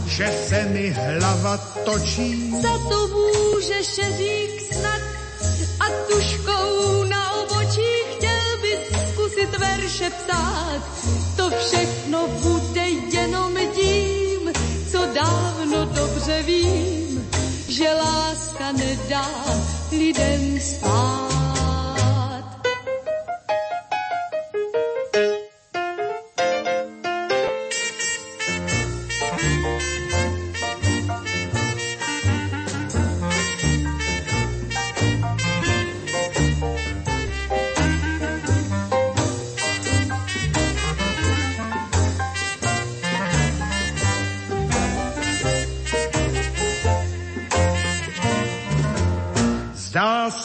že 0.07 0.33
se 0.49 0.65
mi 0.65 0.91
hlava 0.91 1.57
točí. 1.57 2.53
Za 2.63 2.79
to 2.89 3.09
může 3.09 3.85
šeřík 3.85 4.73
snad 4.73 5.01
a 5.81 5.85
tuškou 6.09 7.05
na 7.05 7.36
verše 9.87 10.11
psát. 10.11 10.83
To 11.37 11.51
všechno 11.51 12.29
bude 12.29 12.89
jenom 13.13 13.53
tím, 13.75 14.53
co 14.91 14.99
dávno 15.15 15.85
dobře 15.85 16.43
vím, 16.43 17.31
že 17.69 17.95
láska 17.95 18.73
nedá 18.73 19.31
lidem 19.93 20.61
spát. 20.61 21.36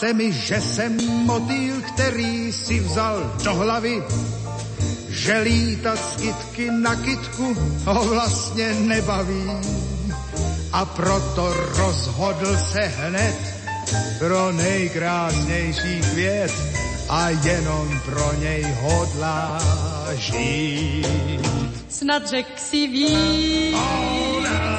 Se 0.02 0.12
mi, 0.12 0.32
že 0.32 0.60
jsem 0.60 0.98
motýl, 1.26 1.78
který 1.94 2.52
si 2.52 2.80
vzal 2.80 3.38
do 3.44 3.54
hlavy, 3.54 4.02
že 5.08 5.38
lítat 5.38 5.98
z 5.98 6.16
kytky 6.16 6.70
na 6.70 6.96
kytku 6.96 7.56
ho 7.86 8.04
vlastně 8.04 8.74
nebaví. 8.74 9.46
A 10.72 10.84
proto 10.84 11.54
rozhodl 11.78 12.56
se 12.72 12.80
hned 12.80 13.36
pro 14.18 14.52
nejkrásnější 14.52 16.00
květ 16.10 16.52
a 17.08 17.28
jenom 17.30 18.00
pro 18.04 18.32
něj 18.34 18.66
hodlá 18.82 19.62
žít. 20.14 21.06
Snad 21.88 22.26
řek 22.26 22.58
si 22.58 22.86
víc, 22.86 23.76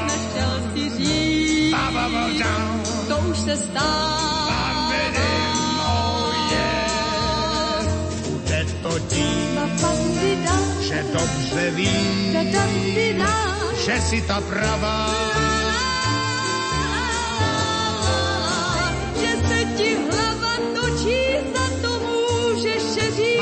nechtěl 0.03 0.53
si 0.75 0.83
říct, 0.97 1.75
to 3.07 3.17
už 3.17 3.37
se 3.37 3.57
stává. 3.57 4.32
Tím, 8.99 9.59
že 10.81 11.03
dobře 11.13 11.71
ví, 11.71 11.97
že 13.85 14.01
si 14.01 14.21
ta 14.21 14.41
pravá. 14.41 15.15
Že 19.19 19.31
se 19.47 19.65
ti 19.77 19.97
hlava 20.11 20.53
točí, 20.75 21.21
za 21.53 21.65
to 21.81 21.99
může 21.99 22.73
večeří 22.93 23.39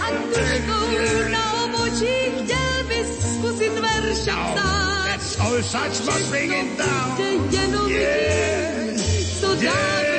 a 0.00 0.06
tuškou 0.32 1.30
na 1.30 1.64
obočí 1.64 2.16
chtěl 2.44 2.84
bys 2.88 3.08
zkusit 3.36 3.72
verše 3.78 4.32
psát. 6.76 7.14
Kde 7.14 7.26
jenom 7.50 7.86
vidím, 7.86 9.04
co 9.40 9.56
že 9.56 10.09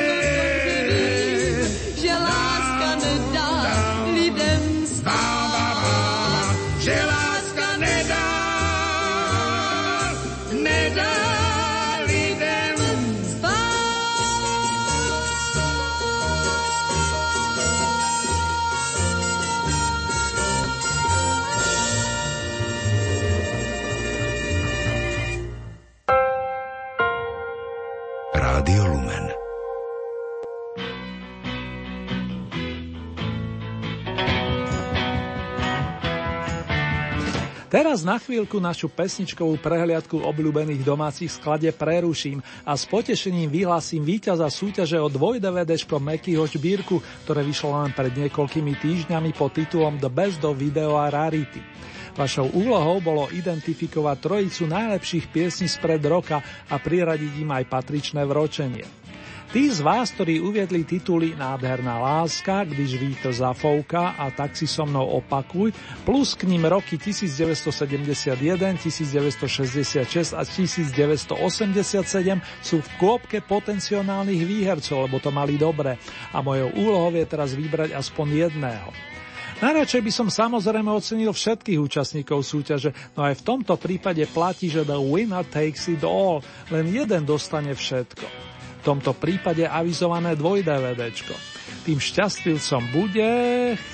Rádio 28.52 28.84
Lumen. 28.84 29.32
Teraz 37.72 38.04
na 38.04 38.20
chvíľku 38.20 38.60
našu 38.60 38.92
pesničkovú 38.92 39.56
prehliadku 39.56 40.20
obľúbených 40.20 40.84
domácich 40.84 41.32
sklade 41.32 41.72
preruším 41.72 42.44
a 42.68 42.76
s 42.76 42.84
potešením 42.84 43.48
vyhlasím 43.48 44.04
víťaza 44.04 44.52
súťaže 44.52 45.00
o 45.00 45.08
2-DVDčko 45.08 45.96
Mekyho 45.96 46.44
Šbírku, 46.44 47.00
ktoré 47.24 47.40
vyšlo 47.48 47.72
len 47.80 47.96
pred 47.96 48.12
niekoľkými 48.12 48.76
týždňami 48.76 49.32
pod 49.32 49.56
titulom 49.56 49.96
The 49.96 50.12
Best 50.12 50.44
of 50.44 50.60
Video 50.60 51.00
a 51.00 51.08
Rarity. 51.08 51.64
Vašou 52.12 52.52
úlohou 52.52 53.00
bolo 53.00 53.32
identifikovať 53.32 54.16
trojicu 54.20 54.68
najlepších 54.68 55.32
piesní 55.32 55.64
spred 55.64 56.04
roka 56.04 56.44
a 56.68 56.76
priradiť 56.76 57.32
im 57.40 57.50
aj 57.56 57.64
patričné 57.72 58.28
vročenie. 58.28 59.02
Tí 59.52 59.68
z 59.68 59.84
vás, 59.84 60.16
ktorí 60.16 60.40
uviedli 60.40 60.80
tituly 60.80 61.36
Nádherná 61.36 62.00
láska, 62.00 62.64
Když 62.64 62.96
vítr 62.96 63.36
zafouka 63.36 64.16
a 64.16 64.32
Tak 64.32 64.56
si 64.56 64.64
so 64.64 64.88
mnou 64.88 65.20
opakuj, 65.20 65.76
plus 66.08 66.32
k 66.32 66.48
ním 66.48 66.64
roky 66.64 66.96
1971, 66.96 68.80
1966 68.80 70.32
a 70.32 70.40
1987 70.48 72.40
sú 72.64 72.80
v 72.80 72.88
kôpke 72.96 73.44
potenciálnych 73.44 74.40
výhercov, 74.40 75.04
lebo 75.04 75.20
to 75.20 75.28
mali 75.28 75.60
dobre. 75.60 76.00
A 76.32 76.40
mojou 76.40 76.72
úlohou 76.72 77.12
je 77.12 77.28
teraz 77.28 77.52
vybrať 77.52 77.92
aspoň 77.92 78.48
jedného. 78.48 79.11
Najradšej 79.62 80.02
by 80.02 80.10
som 80.10 80.26
samozrejme 80.26 80.90
ocenil 80.90 81.30
všetkých 81.30 81.78
účastníkov 81.78 82.42
súťaže, 82.42 82.90
no 83.14 83.22
aj 83.22 83.38
v 83.38 83.46
tomto 83.46 83.78
prípade 83.78 84.26
platí, 84.26 84.66
že 84.66 84.82
the 84.82 84.98
winner 84.98 85.46
takes 85.46 85.86
it 85.86 86.02
all, 86.02 86.42
len 86.74 86.90
jeden 86.90 87.22
dostane 87.22 87.70
všetko. 87.70 88.26
V 88.82 88.82
tomto 88.82 89.14
prípade 89.14 89.62
avizované 89.62 90.34
2-DVDčko. 90.34 91.38
Tým 91.86 91.98
šťastlivcom 92.02 92.82
bude 92.90 93.30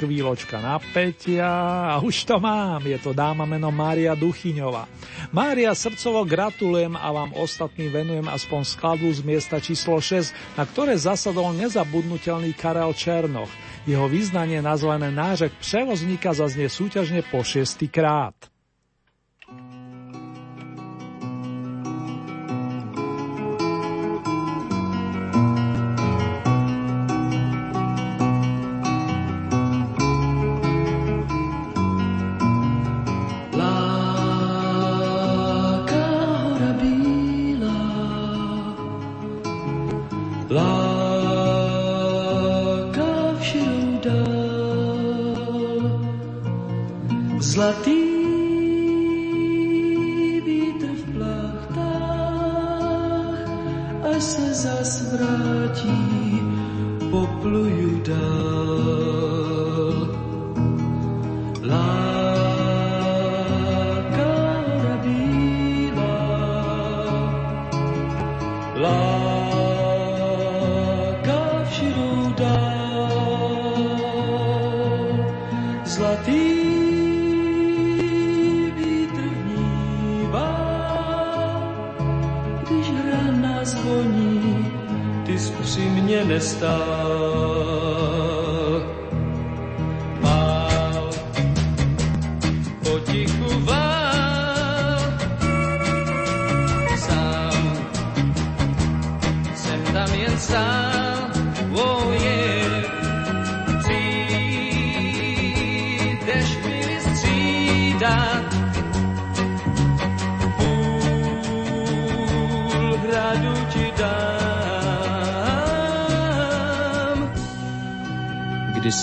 chvíľočka 0.01 0.57
napätia 0.57 1.49
a 1.93 2.01
už 2.01 2.25
to 2.25 2.41
mám, 2.41 2.81
je 2.89 2.97
to 2.97 3.13
dáma 3.13 3.45
meno 3.45 3.69
Mária 3.69 4.17
Duchyňová. 4.17 4.89
Mária, 5.37 5.77
srdcovo 5.77 6.25
gratulujem 6.25 6.97
a 6.97 7.13
vám 7.13 7.37
ostatným 7.37 7.93
venujem 7.93 8.27
aspoň 8.29 8.61
skladbu 8.65 9.09
z 9.13 9.21
miesta 9.21 9.61
číslo 9.61 10.01
6, 10.01 10.57
na 10.57 10.65
ktoré 10.65 10.97
zasadol 10.97 11.53
nezabudnutelný 11.53 12.57
Karel 12.57 12.97
Černoch. 12.97 13.68
Jeho 13.89 14.05
význanie 14.05 14.61
nazvané 14.61 15.09
Nážek 15.09 15.57
převozníka 15.65 16.37
zaznie 16.37 16.69
súťažne 16.69 17.25
po 17.25 17.41
šiestý 17.41 17.89
krát. 17.89 18.37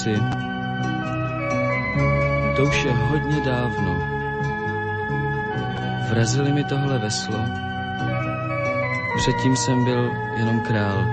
Kdysi, 0.05 0.21
to 2.55 2.63
už 2.63 2.83
je 2.83 2.91
hodně 2.93 3.41
dávno, 3.41 3.93
vrazili 6.09 6.53
mi 6.53 6.63
tohle 6.63 6.99
veslo, 6.99 7.39
předtím 9.17 9.55
jsem 9.55 9.83
byl 9.83 10.11
jenom 10.37 10.59
král. 10.59 11.05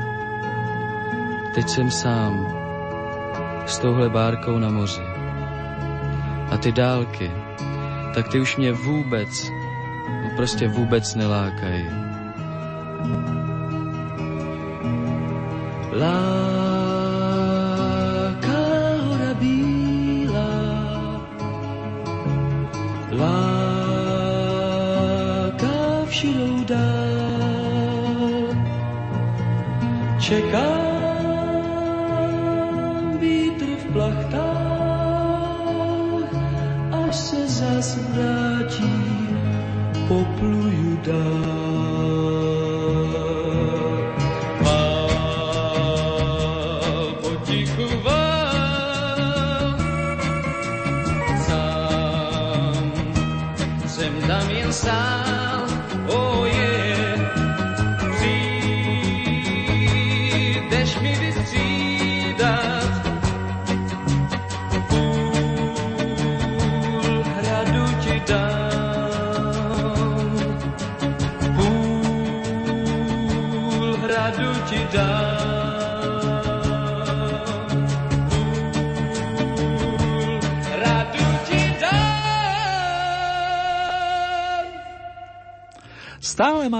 Teď 1.54 1.68
jsem 1.68 1.90
sám, 1.90 2.46
s 3.66 3.78
touhle 3.78 4.08
bárkou 4.10 4.58
na 4.58 4.68
moři. 4.68 5.02
A 6.50 6.56
ty 6.56 6.72
dálky, 6.72 7.30
tak 8.14 8.28
ty 8.28 8.40
už 8.40 8.56
mě 8.56 8.72
vůbec, 8.72 9.50
no 10.22 10.30
prostě 10.36 10.68
vůbec 10.68 11.14
nelákají. 11.14 11.88
Láká 15.92 16.31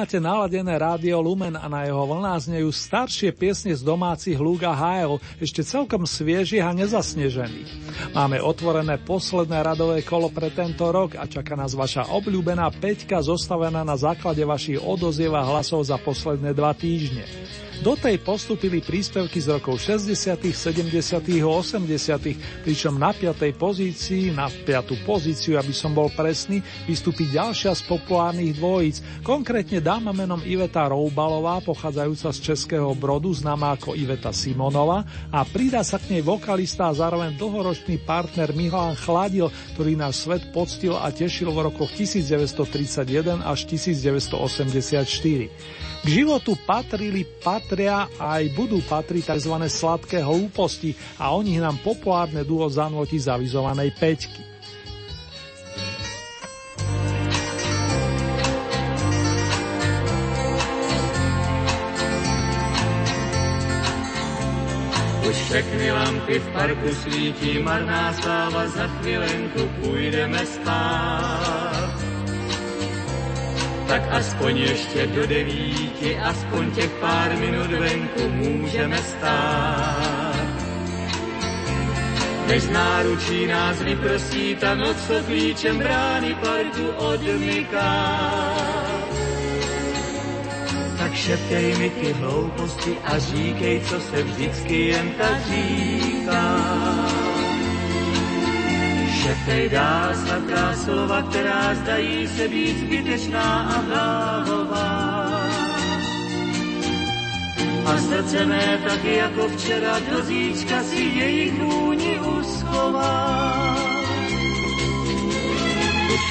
máte 0.02 0.18
naladené 0.18 0.74
rádio 0.82 1.22
Lumen 1.22 1.54
a 1.54 1.70
na 1.70 1.86
jeho 1.86 2.02
vlnách 2.02 2.50
znejú 2.50 2.74
staršie 2.74 3.30
piesne 3.38 3.70
z 3.70 3.86
domácich 3.86 4.34
lúk 4.34 4.66
a 4.66 4.74
ešte 5.38 5.62
celkom 5.62 6.10
sviežich 6.10 6.58
a 6.58 6.74
nezasnežených. 6.74 7.70
Máme 8.10 8.42
otvorené 8.42 8.98
posledné 8.98 9.62
radové 9.62 10.02
kolo 10.02 10.26
pre 10.34 10.50
tento 10.50 10.90
rok 10.90 11.14
a 11.14 11.30
čaká 11.30 11.54
nás 11.54 11.78
vaša 11.78 12.10
obľúbená 12.10 12.66
peťka 12.82 13.22
zostavená 13.22 13.86
na 13.86 13.94
základe 13.94 14.42
vašich 14.42 14.82
odozieva 14.82 15.46
hlasov 15.46 15.86
za 15.86 16.02
posledné 16.02 16.50
dva 16.50 16.74
týždne. 16.74 17.22
Do 17.82 17.98
tej 17.98 18.22
postupili 18.22 18.78
príspevky 18.78 19.42
z 19.42 19.58
rokov 19.58 19.82
60., 19.82 20.14
70. 20.54 21.18
a 21.18 21.50
80., 21.50 22.62
pričom 22.62 22.94
na 22.94 23.10
piatej 23.10 23.58
pozícii, 23.58 24.30
na 24.30 24.46
piatú 24.46 24.94
pozíciu, 25.02 25.58
aby 25.58 25.74
som 25.74 25.90
bol 25.90 26.06
presný, 26.14 26.62
vystúpi 26.86 27.26
ďalšia 27.34 27.74
z 27.74 27.82
populárnych 27.90 28.54
dvojíc, 28.54 29.02
konkrétne 29.26 29.82
dáma 29.82 30.14
menom 30.14 30.38
Iveta 30.46 30.86
Roubalová, 30.86 31.58
pochádzajúca 31.66 32.30
z 32.30 32.54
Českého 32.54 32.94
Brodu, 32.94 33.34
známa 33.34 33.74
ako 33.74 33.98
Iveta 33.98 34.30
Simonova 34.30 35.02
a 35.34 35.42
pridá 35.42 35.82
sa 35.82 35.98
k 35.98 36.14
nej 36.14 36.22
vokalista 36.22 36.86
a 36.86 36.94
zároveň 36.94 37.34
dlhoročný 37.34 37.98
partner 38.06 38.54
Milan 38.54 38.94
Chladil, 38.94 39.50
ktorý 39.74 39.98
náš 39.98 40.22
svet 40.22 40.54
poctil 40.54 40.94
a 40.94 41.10
tešil 41.10 41.50
v 41.50 41.66
rokoch 41.66 41.90
1931 41.98 43.42
až 43.42 43.66
1984. 43.66 45.91
K 46.02 46.10
životu 46.10 46.58
patrili, 46.66 47.22
patria 47.22 48.10
a 48.18 48.42
aj 48.42 48.58
budú 48.58 48.82
patriť 48.82 49.38
tzv. 49.38 49.54
sladké 49.70 50.18
hlúposti 50.18 50.98
a 51.14 51.30
o 51.30 51.38
nich 51.46 51.62
nám 51.62 51.78
populárne 51.78 52.42
duo 52.42 52.66
zanotí 52.66 53.22
zavizovanej 53.22 53.94
peťky. 53.94 54.42
Už 65.22 65.36
všechny 65.38 65.86
lampy 65.94 66.34
v 66.42 66.46
parku 66.50 66.90
svítí, 67.06 67.62
marná 67.62 68.10
sláva, 68.18 68.66
za 68.74 68.90
chvilenku 68.98 69.70
půjdeme 69.86 70.42
spát 70.50 72.01
tak 73.92 74.08
aspoň 74.10 74.56
ještě 74.56 75.06
do 75.06 75.26
devíti, 75.26 76.18
aspoň 76.18 76.70
těch 76.70 76.90
pár 76.90 77.36
minut 77.36 77.70
venku 77.70 78.28
můžeme 78.28 78.98
stát. 78.98 80.36
Než 82.46 82.68
náručí 82.68 83.46
nás 83.46 83.82
vyprosí 83.82 84.56
ta 84.56 84.74
noc, 84.74 84.96
co 85.06 85.14
klíčem 85.26 85.78
brány 85.78 86.34
parku 86.34 86.88
odmyká. 86.96 88.20
Tak 90.98 91.14
šeptej 91.14 91.76
mi 91.78 91.90
ty 91.90 92.12
hlouposti 92.12 92.96
a 93.04 93.18
říkej, 93.18 93.80
co 93.80 94.00
se 94.00 94.22
vždycky 94.22 94.86
jen 94.86 95.10
tak 95.18 95.46
říká. 95.46 97.21
Dál 99.70 100.14
sladká 100.14 100.74
slova, 100.74 101.22
která 101.22 101.74
zdají 101.74 102.28
se 102.28 102.48
být 102.48 102.78
zbytečná 102.78 103.60
a 103.62 103.80
váhová. 103.80 105.02
A 107.86 107.98
srdce 107.98 108.46
mé 108.46 108.78
taky 108.88 109.14
jako 109.14 109.48
včera 109.48 109.98
do 109.98 110.22
zítřka 110.22 110.82
si 110.82 111.02
jejich 111.02 111.62
vůni 111.62 112.20
uschová. 112.20 113.76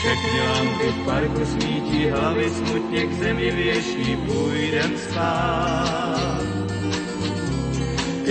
Všechny 0.01 0.41
lampy 0.41 0.87
v 0.87 1.05
parku 1.05 1.45
svítí, 1.45 2.09
hlavy 2.09 2.49
smutně 2.49 3.05
k 3.05 3.13
zemi 3.13 3.51
věší, 3.51 4.15
půjdem 4.15 4.97
spát. 4.97 6.40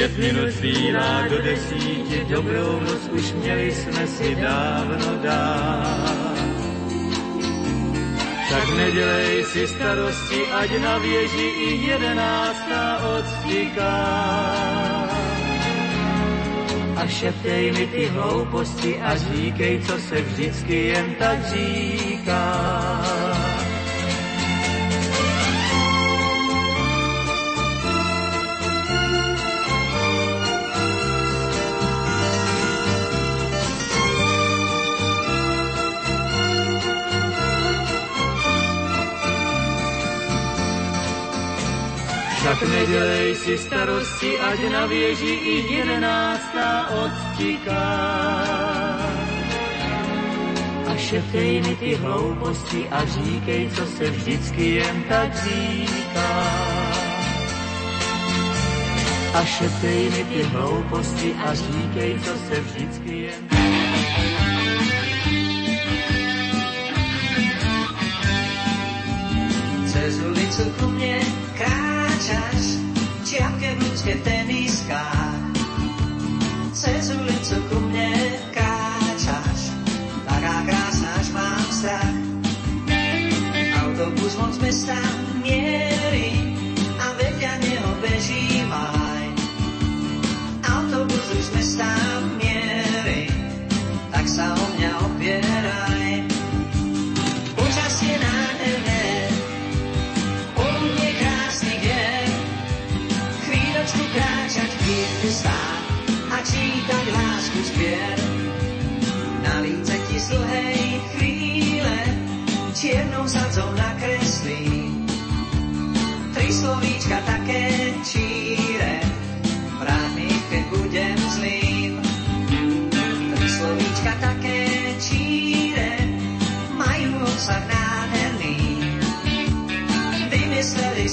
Pět 0.00 0.18
minut 0.18 0.48
zbývá 0.48 1.28
do 1.28 1.42
desíti, 1.42 2.24
dobrou 2.28 2.80
noc 2.80 3.08
už 3.12 3.32
měli 3.32 3.74
jsme 3.74 4.06
si 4.06 4.34
dávno 4.34 5.16
dát. 5.22 6.36
Tak 8.50 8.76
nedělej 8.76 9.44
si 9.44 9.68
starosti, 9.68 10.46
ať 10.46 10.70
na 10.82 10.98
věži 10.98 11.52
i 11.68 11.86
jedenáctá 11.86 12.98
odstíká. 13.18 13.96
A 16.96 17.06
šeptej 17.06 17.72
mi 17.72 17.86
ty 17.86 18.06
hlouposti 18.06 19.00
a 19.00 19.16
říkej, 19.16 19.80
co 19.86 19.98
se 19.98 20.20
vždycky 20.20 20.86
jen 20.86 21.14
tak 21.18 21.38
říká. 21.44 22.40
Tak 42.44 42.62
nedělej 42.62 43.34
si 43.36 43.58
starosti, 43.58 44.38
ať 44.38 44.58
na 44.72 44.86
věži 44.86 45.34
i 45.44 45.74
jedenáctá 45.74 46.88
odtiká. 46.88 47.90
A 50.88 50.96
šeptej 50.96 51.62
mi 51.62 51.76
ty 51.76 51.94
hlouposti 51.94 52.88
a 52.88 53.04
říkej, 53.04 53.70
co 53.76 53.86
se 53.86 54.10
vždycky 54.10 54.64
jen 54.74 55.02
tak 55.08 55.30
říká. 55.44 56.32
A 59.34 59.44
šeptej 59.44 60.10
mi 60.10 60.24
ty 60.24 60.42
hlouposti 60.42 61.34
a 61.44 61.54
říkej, 61.54 62.18
co 62.24 62.32
se 62.48 62.60
vždycky 62.60 63.18
jen 63.18 63.44
tak 70.00 70.16
ulicu 70.26 70.64
ku 70.80 70.86
mne 70.90 71.39
kráčaš, 72.20 72.64
čiapke 73.24 73.68
v 73.72 73.78
ľudské 73.80 74.12
teniskách. 74.20 75.40
Cez 76.76 77.16
ulicu 77.16 77.56
ku 77.72 77.80
mne 77.80 78.12
kráčaš, 78.52 79.72
taká 80.28 80.56
krásna, 80.68 81.10
až 81.16 81.28
mám 81.32 81.64
strach. 81.72 82.16
Autobus 83.80 84.36
moc 84.36 84.52
mesta 84.60 85.00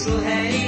Hey. 0.07 0.66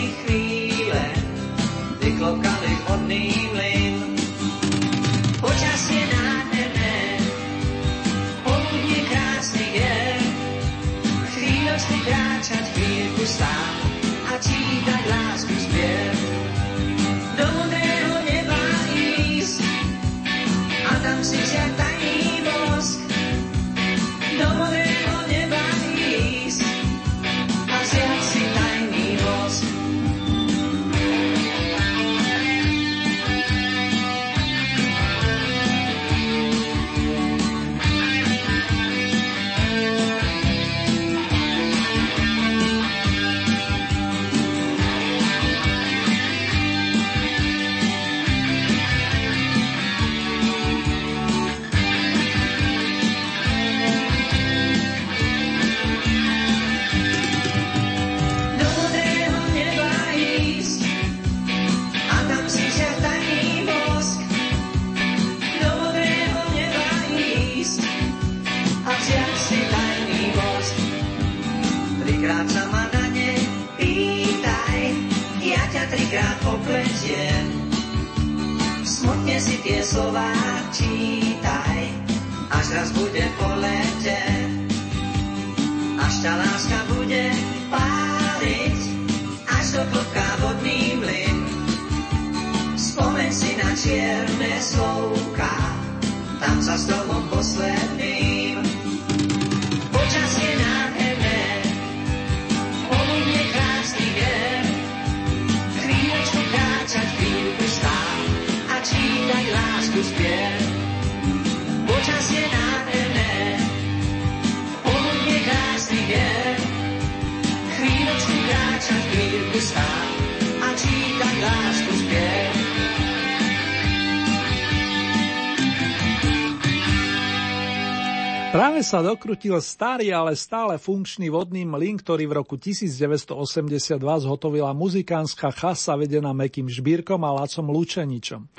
Sa 128.90 129.06
dokrutil 129.06 129.54
starý, 129.62 130.10
ale 130.10 130.34
stále 130.34 130.82
funkčný 130.82 131.30
vodný 131.30 131.62
mlyn, 131.62 132.02
ktorý 132.02 132.26
v 132.26 132.42
roku 132.42 132.58
1982 132.58 134.02
zhotovila 134.02 134.74
muzikánska 134.74 135.54
chasa 135.54 135.94
vedená 135.94 136.34
Mekým 136.34 136.66
Žbírkom 136.66 137.22
a 137.22 137.38
Lacom 137.38 137.70
Lučeničom. 137.70 138.50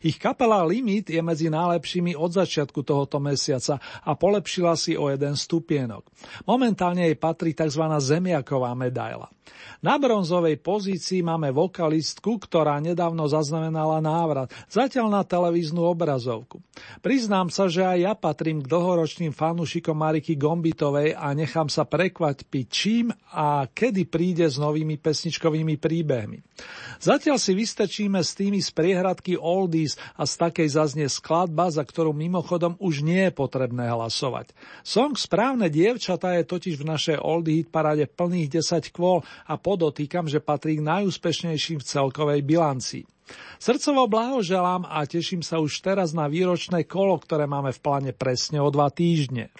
Ich 0.00 0.16
kapela 0.16 0.64
Limit 0.64 1.12
je 1.12 1.20
medzi 1.20 1.52
najlepšími 1.52 2.16
od 2.16 2.32
začiatku 2.32 2.80
tohoto 2.80 3.20
mesiaca 3.20 3.76
a 3.80 4.16
polepšila 4.16 4.72
si 4.72 4.96
o 4.96 5.12
jeden 5.12 5.36
stupienok. 5.36 6.08
Momentálne 6.48 7.04
jej 7.04 7.16
patrí 7.20 7.52
tzv. 7.52 7.84
zemiaková 8.00 8.72
medaila. 8.72 9.28
Na 9.80 9.96
bronzovej 9.96 10.60
pozícii 10.60 11.24
máme 11.24 11.52
vokalistku, 11.52 12.36
ktorá 12.36 12.76
nedávno 12.84 13.24
zaznamenala 13.28 14.00
návrat, 14.04 14.52
zatiaľ 14.68 15.08
na 15.08 15.22
televíznu 15.24 15.80
obrazovku. 15.84 16.60
Priznám 17.00 17.48
sa, 17.48 17.64
že 17.64 17.84
aj 17.84 17.98
ja 17.98 18.12
patrím 18.12 18.60
k 18.60 18.70
dlhoročným 18.70 19.32
fanúšikom 19.32 19.96
Mariky 19.96 20.36
Gombitovej 20.36 21.16
a 21.16 21.32
nechám 21.32 21.72
sa 21.72 21.88
prekvapiť 21.88 22.66
čím 22.68 23.08
a 23.32 23.64
kedy 23.68 24.04
príde 24.06 24.46
s 24.46 24.60
novými 24.60 25.00
pesničkovými 25.00 25.80
príbehmi. 25.80 26.38
Zatiaľ 27.00 27.40
si 27.40 27.56
vystačíme 27.56 28.20
s 28.20 28.36
tými 28.36 28.60
z 28.60 28.70
priehradky 28.76 29.40
Oldies 29.40 29.89
a 30.18 30.26
z 30.28 30.34
takej 30.36 30.68
zaznie 30.68 31.08
skladba, 31.08 31.70
za 31.72 31.86
ktorú 31.86 32.12
mimochodom 32.12 32.76
už 32.82 33.06
nie 33.06 33.30
je 33.30 33.32
potrebné 33.32 33.88
hlasovať. 33.88 34.52
Song 34.82 35.14
Správne 35.14 35.70
dievčatá 35.72 36.36
je 36.36 36.44
totiž 36.44 36.76
v 36.76 36.88
našej 36.90 37.16
Oldie 37.22 37.62
hit 37.62 37.72
parade 37.72 38.04
plných 38.04 38.60
10 38.60 38.90
kvôl 38.92 39.22
a 39.46 39.54
podotýkam, 39.56 40.26
že 40.26 40.42
patrí 40.42 40.76
k 40.78 40.86
najúspešnejším 40.86 41.80
v 41.80 41.88
celkovej 41.88 42.40
bilancii. 42.42 43.04
Srdcovo 43.62 44.10
blahoželám 44.10 44.90
a 44.90 45.06
teším 45.06 45.46
sa 45.46 45.62
už 45.62 45.86
teraz 45.86 46.10
na 46.10 46.26
výročné 46.26 46.82
kolo, 46.82 47.14
ktoré 47.14 47.46
máme 47.46 47.70
v 47.70 47.82
pláne 47.82 48.10
presne 48.10 48.58
o 48.58 48.68
dva 48.74 48.90
týždne. 48.90 49.54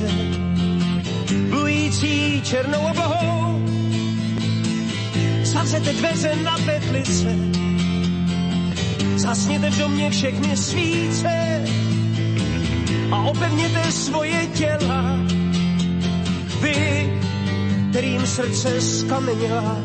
Večernice, 0.00 0.08
plující 1.50 2.42
černou 2.42 2.78
oblohou. 2.90 3.60
Zavřete 5.42 5.92
dveře 5.92 6.36
na 6.44 6.58
petlice, 6.58 7.36
zasněte 9.16 9.70
v 9.70 9.78
domě 9.78 10.10
všechny 10.10 10.56
svíce 10.56 11.64
a 13.10 13.22
opevněte 13.22 13.92
svoje 13.92 14.46
těla. 14.46 15.16
Vy, 16.60 17.12
kterým 17.90 18.26
srdce 18.26 18.80
skamenila, 18.80 19.78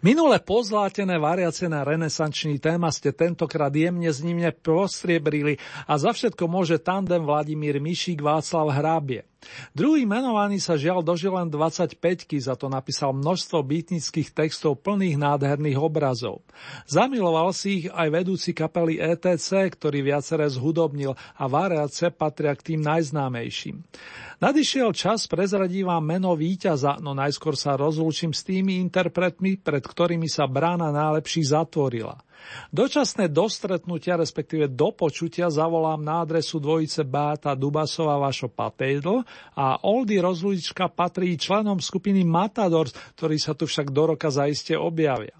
Minule 0.00 0.40
pozlátené 0.40 1.20
variace 1.20 1.68
na 1.68 1.84
renesančný 1.84 2.56
téma 2.56 2.88
ste 2.88 3.12
tentokrát 3.12 3.68
jemne 3.68 4.08
s 4.08 4.24
ním 4.24 4.40
prostriebrili 4.50 5.60
a 5.84 6.00
za 6.00 6.16
všetko 6.16 6.48
môže 6.48 6.80
tandem 6.80 7.20
Vladimír 7.20 7.76
Mišík 7.78 8.24
Václav 8.24 8.72
Hrábie. 8.72 9.29
Druhý 9.72 10.04
menovaný 10.04 10.60
sa 10.60 10.76
žiaľ 10.76 11.00
dožil 11.00 11.32
len 11.32 11.48
25 11.48 11.96
za 12.44 12.54
to 12.60 12.68
napísal 12.68 13.16
množstvo 13.16 13.64
bytnických 13.64 14.36
textov 14.36 14.84
plných 14.84 15.16
nádherných 15.16 15.80
obrazov. 15.80 16.44
Zamiloval 16.84 17.56
si 17.56 17.84
ich 17.84 17.86
aj 17.88 18.08
vedúci 18.12 18.52
kapely 18.52 19.00
ETC, 19.00 19.72
ktorý 19.72 20.04
viacere 20.04 20.44
zhudobnil 20.44 21.16
a 21.16 21.44
variace 21.48 22.12
patria 22.12 22.52
k 22.52 22.74
tým 22.74 22.80
najznámejším. 22.84 23.80
Nadišiel 24.44 24.92
čas, 24.92 25.24
prezradí 25.24 25.84
vám 25.84 26.04
meno 26.04 26.36
víťaza, 26.36 27.00
no 27.00 27.16
najskôr 27.16 27.56
sa 27.56 27.80
rozlúčim 27.80 28.36
s 28.36 28.44
tými 28.44 28.76
interpretmi, 28.80 29.56
pred 29.60 29.80
ktorými 29.80 30.28
sa 30.28 30.44
brána 30.44 30.92
najlepší 30.92 31.48
zatvorila. 31.48 32.20
Dočasné 32.70 33.30
dostretnutia, 33.30 34.14
respektíve 34.14 34.70
do 34.70 34.94
počutia 34.94 35.50
zavolám 35.50 36.00
na 36.02 36.22
adresu 36.22 36.62
dvojice 36.62 37.02
Báta 37.02 37.56
Dubasova 37.58 38.18
Vašo 38.20 38.50
Patejdl 38.50 39.22
a 39.58 39.80
Oldy 39.82 40.22
Rozlučka 40.22 40.90
patrí 40.92 41.34
členom 41.34 41.82
skupiny 41.82 42.22
Matadors, 42.22 42.94
ktorí 43.18 43.36
sa 43.38 43.56
tu 43.56 43.66
však 43.66 43.90
do 43.90 44.14
roka 44.14 44.30
zaiste 44.30 44.78
objavia. 44.78 45.34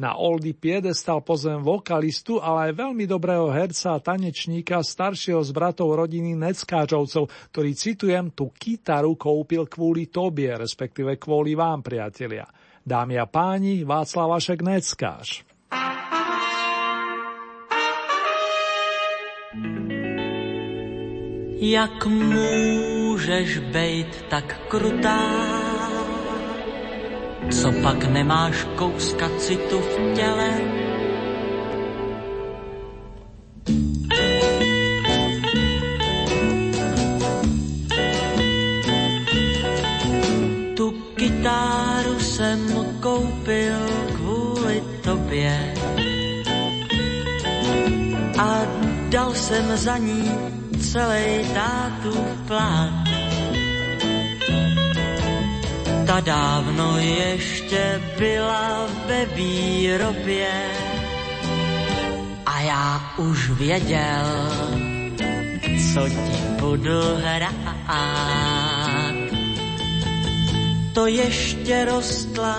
Na 0.00 0.16
Oldy 0.16 0.56
piedestal 0.56 1.20
pozvem 1.20 1.60
vokalistu, 1.60 2.40
ale 2.40 2.72
aj 2.72 2.88
veľmi 2.88 3.04
dobrého 3.04 3.52
herca 3.52 3.92
a 3.92 4.00
tanečníka 4.00 4.80
staršieho 4.80 5.44
z 5.44 5.52
bratov 5.52 5.92
rodiny 5.92 6.32
Neckáčovcov, 6.40 7.28
ktorý, 7.52 7.70
citujem, 7.76 8.32
tú 8.32 8.48
kytaru 8.48 9.12
kúpil 9.20 9.68
kvôli 9.68 10.08
tobie, 10.08 10.48
respektíve 10.56 11.20
kvôli 11.20 11.52
vám, 11.52 11.84
priatelia. 11.84 12.48
Dámy 12.80 13.20
a 13.20 13.28
páni, 13.28 13.84
Václav 13.84 14.40
Vašek 14.40 14.64
Neckáš. 14.64 15.49
Jak 21.60 22.06
můžeš 22.06 23.58
bejt 23.58 24.24
tak 24.28 24.60
krutá? 24.68 25.20
Co 27.50 27.72
pak 27.82 28.04
nemáš 28.04 28.66
kouska 28.76 29.30
citu 29.38 29.78
v 29.80 30.14
těle? 30.14 30.60
Tu 40.76 40.90
kytáru 41.14 42.20
jsem 42.20 42.86
koupil 43.00 43.78
kvůli 44.14 44.82
tobě 45.04 45.79
dal 49.10 49.34
jsem 49.34 49.76
za 49.76 49.96
ní 49.96 50.30
celý 50.80 51.44
tátu 51.54 52.14
plán 52.46 53.04
ta 56.10 56.20
dávno 56.20 56.98
ještě 56.98 58.02
byla 58.18 58.86
ve 59.06 59.26
výrobě 59.26 60.48
a 62.46 62.60
já 62.60 63.00
už 63.16 63.50
věděl, 63.50 64.26
co 65.94 66.08
ti 66.08 66.38
budu 66.60 67.00
hrát. 67.24 67.70
To 70.92 71.06
ještě 71.06 71.84
rostla 71.84 72.58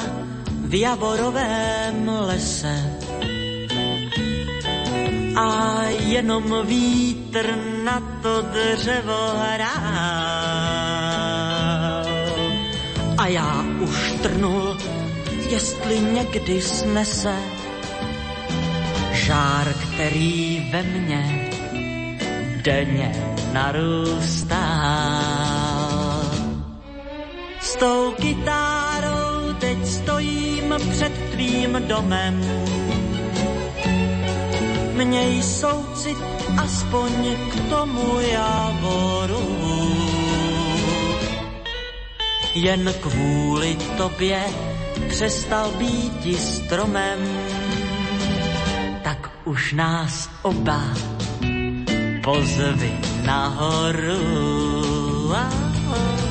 v 0.51 0.79
Javorovém 0.79 2.09
lese 2.19 3.01
a 5.35 5.83
jenom 5.99 6.65
vítr 6.65 7.55
na 7.83 8.19
to 8.21 8.41
dřevo 8.41 9.33
hrál 9.37 10.51
a 13.17 13.27
já 13.27 13.65
už 13.79 14.13
trnul, 14.21 14.77
jestli 15.49 15.99
někdy 15.99 16.61
snese 16.61 17.35
žár, 19.11 19.73
který 19.73 20.69
ve 20.71 20.83
mně 20.83 21.49
denně 22.61 23.11
narůstá. 23.53 24.65
S 27.61 27.75
tou 27.75 28.11
kytárou 28.21 29.53
teď 29.59 29.85
stojím 29.85 30.73
před 30.91 31.11
tvým 31.31 31.81
domem. 31.87 32.41
Měj 34.93 35.43
soucit 35.43 36.17
aspoň 36.57 37.11
k 37.35 37.69
tomu 37.69 38.19
javoru. 38.19 39.47
Jen 42.53 42.93
kvůli 43.01 43.77
tobě 43.97 44.43
přestal 45.09 45.71
být 45.71 46.39
stromem, 46.39 47.19
tak 49.03 49.31
už 49.45 49.73
nás 49.73 50.29
oba 50.41 50.81
pozvi 52.23 52.91
nahoru. 53.25 54.21
Ah. 55.35 56.30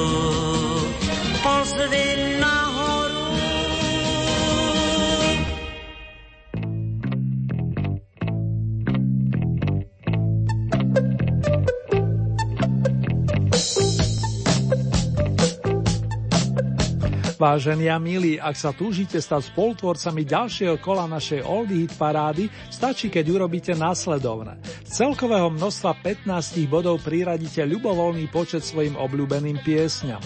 Vážení 17.41 17.89
a 17.89 17.97
milí, 17.97 18.37
ak 18.37 18.53
sa 18.53 18.69
túžite 18.69 19.17
stať 19.17 19.49
spolutvorcami 19.49 20.29
ďalšieho 20.29 20.77
kola 20.77 21.09
našej 21.09 21.41
Oldie 21.41 21.89
Hit 21.89 21.97
parády, 21.97 22.45
stačí, 22.69 23.09
keď 23.09 23.33
urobíte 23.33 23.73
následovné. 23.73 24.61
Z 24.85 25.01
celkového 25.01 25.49
množstva 25.49 26.05
15 26.05 26.29
bodov 26.69 27.01
priradíte 27.01 27.65
ľubovoľný 27.65 28.29
počet 28.29 28.61
svojim 28.61 28.93
obľúbeným 28.93 29.57
piesňam. 29.65 30.21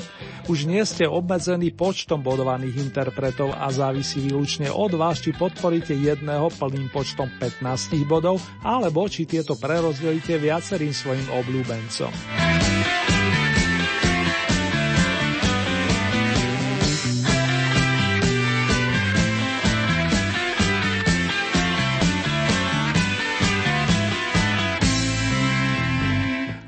Už 0.51 0.67
nie 0.67 0.83
ste 0.83 1.07
obmedzení 1.07 1.71
počtom 1.71 2.19
bodovaných 2.19 2.83
interpretov 2.83 3.55
a 3.55 3.71
závisí 3.71 4.19
výlučne 4.19 4.67
od 4.67 4.99
vás, 4.99 5.23
či 5.23 5.31
podporíte 5.31 5.95
jedného 5.95 6.51
plným 6.51 6.91
počtom 6.91 7.31
15 7.39 7.95
bodov, 8.11 8.43
alebo 8.59 9.07
či 9.07 9.23
tieto 9.23 9.55
prerozdelíte 9.55 10.35
viacerým 10.35 10.91
svojim 10.91 11.31
obľúbencom. 11.31 12.11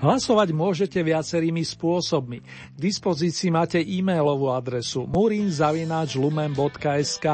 Hlasovať 0.08 0.56
môžete 0.56 1.04
viacerými 1.04 1.68
spôsobmi. 1.68 2.40
K 2.40 2.78
dispozícii 2.80 3.52
máte 3.52 3.84
e-mailovú 3.84 4.56
adresu 4.56 5.04
murinzavinačlumen.sk 5.04 7.28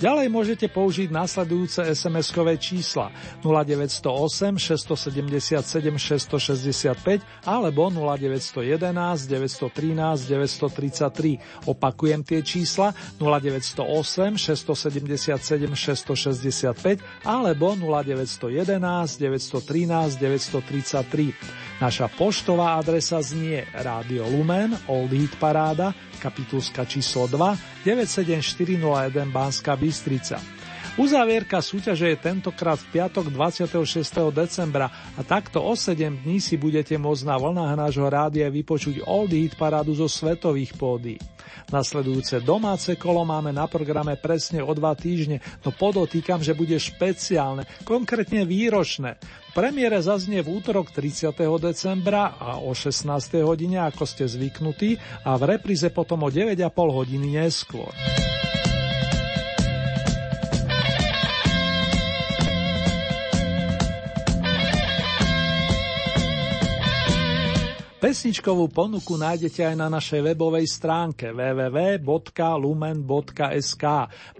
Ďalej 0.00 0.32
môžete 0.32 0.72
použiť 0.72 1.12
nasledujúce 1.12 1.84
SMS-kové 1.92 2.56
čísla 2.56 3.12
0908 3.44 4.56
677 4.56 5.60
665 5.60 7.20
alebo 7.44 7.92
0911 7.92 8.80
913 9.28 10.24
933. 10.24 11.68
Opakujem 11.68 12.24
tie 12.24 12.40
čísla 12.40 12.96
0908 13.20 14.40
677 14.40 15.68
665 15.68 17.28
alebo 17.28 17.76
0911 17.76 19.20
913 19.20 20.16
933. 20.16 21.60
Naša 21.80 22.08
poštová 22.12 22.80
adresa 22.80 23.20
znie 23.20 23.68
Rádio 23.76 24.24
Lumen, 24.32 24.72
Old 24.88 25.12
Hit 25.12 25.36
Paráda, 25.36 25.92
kapitulska 26.20 26.84
číslo 26.84 27.24
2, 27.24 27.79
97401 27.84 29.30
Banská 29.32 29.76
Bystrica. 29.76 30.59
Uzávierka 30.98 31.62
súťaže 31.62 32.10
je 32.10 32.18
tentokrát 32.18 32.74
v 32.74 32.98
piatok 32.98 33.30
26. 33.30 34.34
decembra 34.34 34.90
a 35.14 35.22
takto 35.22 35.62
o 35.62 35.78
7 35.78 36.26
dní 36.26 36.42
si 36.42 36.58
budete 36.58 36.98
môcť 36.98 37.30
na 37.30 37.38
vlnách 37.38 37.74
nášho 37.78 38.08
rádia 38.10 38.50
vypočuť 38.50 39.06
Old 39.06 39.30
Hit 39.30 39.54
parádu 39.54 39.94
zo 39.94 40.10
svetových 40.10 40.74
pódy. 40.74 41.14
Nasledujúce 41.70 42.42
domáce 42.42 42.98
kolo 42.98 43.22
máme 43.22 43.54
na 43.54 43.70
programe 43.70 44.18
presne 44.18 44.58
o 44.58 44.74
dva 44.74 44.98
týždne, 44.98 45.38
no 45.62 45.70
podotýkam, 45.70 46.42
že 46.42 46.58
bude 46.58 46.74
špeciálne, 46.74 47.62
konkrétne 47.86 48.42
výročné. 48.42 49.22
Premiére 49.54 50.02
zaznie 50.02 50.42
v 50.42 50.58
útorok 50.58 50.90
30. 50.90 51.30
decembra 51.62 52.34
a 52.34 52.58
o 52.58 52.74
16. 52.74 53.06
hodine, 53.46 53.78
ako 53.86 54.02
ste 54.02 54.26
zvyknutí, 54.26 54.98
a 55.22 55.38
v 55.38 55.54
repríze 55.54 55.86
potom 55.94 56.26
o 56.26 56.28
9,5 56.34 56.66
hodiny 56.74 57.38
neskôr. 57.38 57.94
Pesničkovú 68.00 68.72
ponuku 68.72 69.20
nájdete 69.20 69.60
aj 69.60 69.76
na 69.76 69.92
našej 69.92 70.32
webovej 70.32 70.64
stránke 70.64 71.36
www.lumen.sk. 71.36 72.24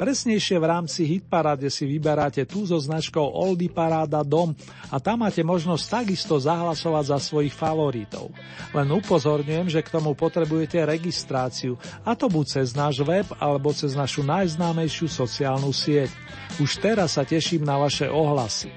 Presnejšie 0.01 0.57
v 0.57 0.65
rámci 0.65 1.05
Hitparade 1.05 1.69
si 1.69 1.85
vyberáte 1.85 2.49
tú 2.49 2.65
so 2.65 2.81
značkou 2.81 3.21
Oldy 3.21 3.69
Paráda 3.69 4.25
Dom 4.25 4.57
a 4.89 4.97
tam 4.97 5.29
máte 5.29 5.45
možnosť 5.45 5.85
takisto 5.93 6.41
zahlasovať 6.41 7.05
za 7.13 7.21
svojich 7.21 7.53
favoritov. 7.53 8.33
Len 8.73 8.89
upozorňujem, 8.97 9.69
že 9.69 9.85
k 9.85 9.93
tomu 9.93 10.17
potrebujete 10.17 10.81
registráciu, 10.81 11.77
a 12.01 12.17
to 12.17 12.33
buď 12.33 12.65
cez 12.65 12.73
náš 12.73 13.05
web 13.05 13.29
alebo 13.37 13.77
cez 13.77 13.93
našu 13.93 14.25
najznámejšiu 14.25 15.05
sociálnu 15.05 15.69
sieť. 15.69 16.09
Už 16.57 16.81
teraz 16.81 17.21
sa 17.21 17.29
teším 17.29 17.69
na 17.69 17.77
vaše 17.77 18.09
ohlasy. 18.09 18.73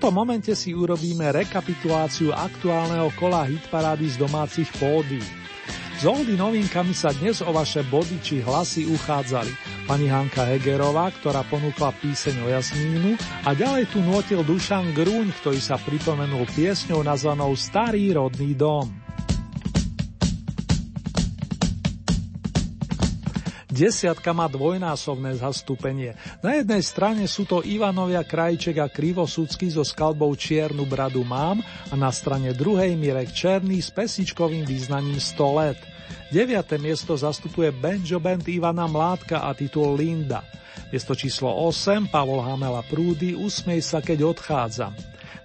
Tomto 0.00 0.16
momente 0.16 0.56
si 0.56 0.72
urobíme 0.72 1.28
rekapituláciu 1.28 2.32
aktuálneho 2.32 3.12
kola 3.20 3.44
hitparády 3.44 4.08
z 4.08 4.16
domácich 4.16 4.72
pódií. 4.80 5.20
S 6.00 6.08
Oldy 6.08 6.40
novinkami 6.40 6.96
sa 6.96 7.12
dnes 7.12 7.44
o 7.44 7.52
vaše 7.52 7.84
body 7.84 8.16
či 8.24 8.40
hlasy 8.40 8.88
uchádzali 8.88 9.52
pani 9.84 10.08
Hanka 10.08 10.48
Hegerová, 10.48 11.12
ktorá 11.20 11.44
ponúkla 11.44 11.92
píseň 12.00 12.32
o 12.40 12.48
Jasmínu 12.48 13.12
a 13.44 13.52
ďalej 13.52 13.92
tu 13.92 14.00
notil 14.00 14.40
Dušan 14.40 14.96
Grúň, 14.96 15.36
ktorý 15.44 15.60
sa 15.60 15.76
pripomenul 15.76 16.48
piesňou 16.48 17.04
nazvanou 17.04 17.52
Starý 17.52 18.16
rodný 18.16 18.56
dom. 18.56 18.88
Desiatka 23.80 24.36
má 24.36 24.44
dvojnásobné 24.44 25.40
zastúpenie. 25.40 26.12
Na 26.44 26.60
jednej 26.60 26.84
strane 26.84 27.24
sú 27.24 27.48
to 27.48 27.64
Ivanovia 27.64 28.20
Krajček 28.20 28.76
a 28.76 28.92
Krivosudský 28.92 29.72
so 29.72 29.80
skladbou 29.80 30.36
Čiernu 30.36 30.84
bradu 30.84 31.24
mám 31.24 31.64
a 31.88 31.96
na 31.96 32.12
strane 32.12 32.52
druhej 32.52 32.92
Mirek 32.92 33.32
Černý 33.32 33.80
s 33.80 33.88
pesičkovým 33.88 34.68
význaním 34.68 35.16
100 35.16 35.60
let. 35.64 35.80
Deviate 36.28 36.76
miesto 36.76 37.16
zastupuje 37.16 37.72
Benjo 37.72 38.20
Band 38.20 38.44
Ivana 38.52 38.84
Mládka 38.84 39.48
a 39.48 39.56
titul 39.56 39.96
Linda. 39.96 40.44
Miesto 40.92 41.16
číslo 41.16 41.48
8 41.48 42.12
Pavol 42.12 42.44
Hamela 42.44 42.84
Prúdy 42.84 43.32
Usmej 43.32 43.80
sa, 43.80 44.04
keď 44.04 44.28
odchádzam. 44.28 44.92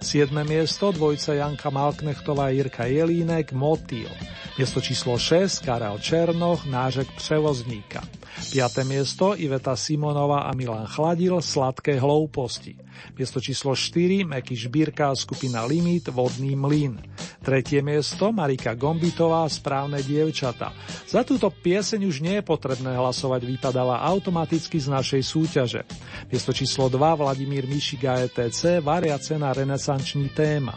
7. 0.04 0.28
miesto 0.44 0.92
dvojca 0.92 1.32
Janka 1.40 1.72
Malknechtová 1.72 2.52
Jirka 2.52 2.84
Jelínek 2.84 3.56
Motýl. 3.56 4.12
Miesto 4.60 4.84
číslo 4.84 5.16
6 5.16 5.64
Karel 5.64 5.96
Černoch 5.96 6.68
Nážek 6.68 7.08
převozníka. 7.16 8.04
5. 8.36 8.84
miesto 8.84 9.32
Iveta 9.32 9.72
Simonová 9.72 10.44
a 10.44 10.52
Milan 10.52 10.84
Chladil 10.84 11.40
Sladké 11.40 11.96
hlouposti. 11.96 12.76
Miesto 13.16 13.40
číslo 13.40 13.72
4 13.72 14.28
Meky 14.28 14.52
Žbírka 14.52 15.16
skupina 15.16 15.64
Limit 15.64 16.12
Vodný 16.12 16.52
mlyn. 16.52 17.00
Tretie 17.40 17.80
miesto 17.80 18.32
Marika 18.36 18.76
Gombitová 18.76 19.48
Správne 19.48 20.04
dievčata. 20.04 20.76
Za 21.08 21.24
túto 21.24 21.48
pieseň 21.48 22.00
už 22.04 22.16
nie 22.20 22.36
je 22.40 22.44
potrebné 22.44 22.92
hlasovať, 22.92 23.40
vypadáva 23.48 24.04
automaticky 24.04 24.76
z 24.76 24.92
našej 24.92 25.22
súťaže. 25.24 25.82
Miesto 26.28 26.52
číslo 26.52 26.92
2 26.92 26.96
Vladimír 27.16 27.64
Mišik 27.64 28.04
a 28.04 28.20
ETC 28.20 28.84
Variace 28.84 29.40
na 29.40 29.56
renesančný 29.56 30.36
téma. 30.36 30.76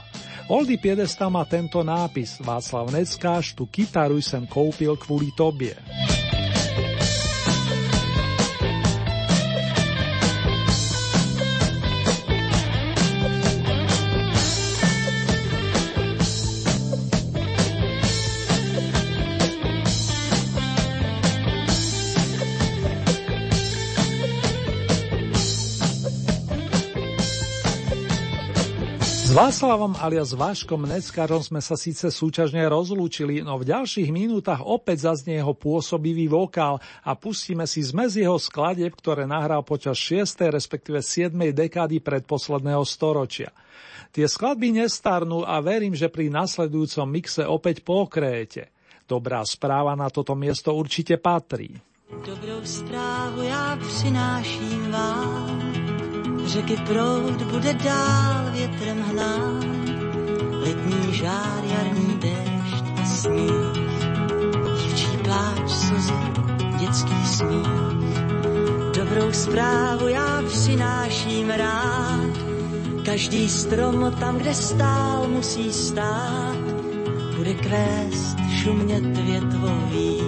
Oldy 0.49 0.81
Piedesta 0.81 1.29
má 1.29 1.45
tento 1.45 1.85
nápis 1.85 2.41
Václav 2.41 2.89
Neckáš, 2.89 3.53
tu 3.53 3.69
kytaru 3.69 4.17
sem 4.17 4.49
koupil 4.49 4.97
kvôli 4.97 5.29
tobie. 5.37 5.77
S 29.29 29.37
Václavom 29.37 29.93
alias 30.01 30.33
Váškom 30.33 30.89
Neckarom 30.89 31.45
sme 31.45 31.61
sa 31.61 31.77
síce 31.77 32.09
súťažne 32.09 32.65
rozlúčili, 32.65 33.45
no 33.45 33.61
v 33.61 33.69
ďalších 33.69 34.09
minútach 34.09 34.57
opäť 34.65 35.05
zaznie 35.05 35.37
jeho 35.37 35.53
pôsobivý 35.53 36.25
vokál 36.25 36.81
a 37.05 37.13
pustíme 37.13 37.69
si 37.69 37.85
zmez 37.85 38.17
jeho 38.17 38.41
skladeb, 38.41 38.89
ktoré 38.89 39.29
nahral 39.29 39.61
počas 39.61 40.01
6. 40.01 40.49
respektíve 40.49 41.05
7. 41.05 41.29
dekády 41.53 42.01
predposledného 42.01 42.81
storočia. 42.81 43.53
Tie 44.09 44.25
skladby 44.25 44.81
nestarnú 44.81 45.45
a 45.45 45.61
verím, 45.61 45.93
že 45.93 46.09
pri 46.09 46.33
nasledujúcom 46.33 47.05
mixe 47.05 47.45
opäť 47.45 47.85
pokrejete. 47.85 48.73
Dobrá 49.05 49.45
správa 49.45 49.93
na 49.93 50.09
toto 50.09 50.33
miesto 50.33 50.73
určite 50.73 51.21
patrí. 51.21 51.77
Dobrou 52.25 52.65
správu 52.65 53.45
já 53.45 53.77
přináším 53.77 54.89
vám 54.89 55.78
Řeky 56.49 56.77
proud 56.77 57.41
bude 57.41 57.73
dál 57.73 58.45
větrem 58.51 59.01
hnát, 59.01 59.63
letní 60.51 61.13
žár, 61.13 61.63
jarní 61.63 62.19
déšť 62.19 62.85
a 63.01 63.05
sníh, 63.05 63.69
dívčí 64.81 65.17
pláč, 65.23 65.69
slzy, 65.69 66.13
dětský 66.79 67.25
smích. 67.25 67.67
Dobrou 68.95 69.31
zprávu 69.31 70.07
já 70.07 70.43
přináším 70.47 71.49
rád, 71.49 72.29
každý 73.05 73.49
strom 73.49 74.15
tam, 74.19 74.37
kde 74.37 74.53
stál, 74.53 75.27
musí 75.27 75.73
stát, 75.73 76.57
bude 77.37 77.53
kvést, 77.53 78.37
šumět 78.63 79.17
větvový, 79.17 80.21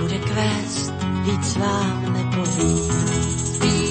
bude 0.00 0.18
kvést, 0.18 0.92
víc 1.24 1.56
vám 1.56 2.12
nepovím. 2.12 3.83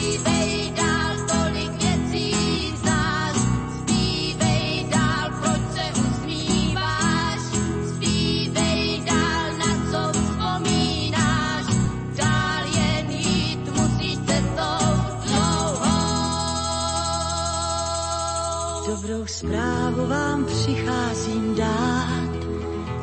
Zprávu 19.43 20.07
vám 20.07 20.45
přicházím 20.45 21.55
dát. 21.55 22.33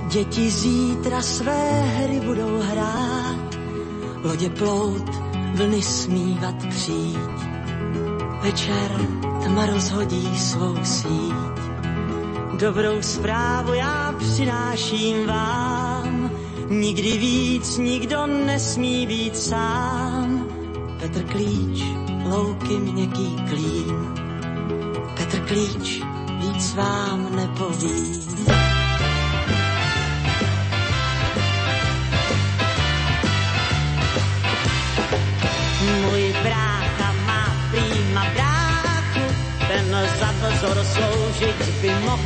Děti 0.08 0.50
zítra 0.50 1.22
své 1.22 1.80
hry 1.80 2.20
budou 2.20 2.58
hrát, 2.58 3.58
lodě 4.24 4.50
plout, 4.50 5.10
vlny 5.54 5.82
smívat 5.82 6.66
přijít. 6.68 7.40
Večer 8.42 8.90
tma 9.44 9.66
rozhodí 9.66 10.38
svou 10.38 10.76
síť. 10.84 11.60
Dobrou 12.58 13.02
zprávu 13.02 13.74
já 13.74 14.14
přináším 14.18 15.26
vám, 15.26 16.30
nikdy 16.70 17.18
víc 17.18 17.78
nikdo 17.78 18.26
nesmí 18.26 19.06
být 19.06 19.36
sám. 19.36 20.46
Petr 21.00 21.22
Klíč, 21.22 21.84
louky 22.24 22.74
měkký 22.78 23.36
klín. 23.48 24.14
Petr 25.16 25.40
Klíč, 25.40 26.09
víc 26.60 26.74
vám 26.74 27.36
nepovím. 27.36 28.20
Můj 36.02 36.34
brácha 36.42 37.12
má 37.26 37.56
prýma 37.70 38.26
bráchu, 38.34 39.34
ten 39.68 39.96
za 40.20 40.30
vzor 40.48 40.84
sloužit 40.84 41.80
by 41.80 41.90
mohl. 42.04 42.22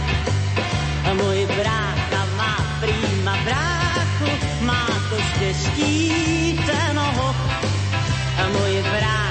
Můj 1.14 1.46
brácha 1.46 2.26
má 2.36 2.56
prýma 2.80 3.36
bráchu, 3.44 4.30
má 4.60 4.86
to 5.10 5.16
štěstí 5.16 6.60
ten 6.66 6.98
hoch. 6.98 7.36
Můj 8.52 8.82
brácha 8.82 9.23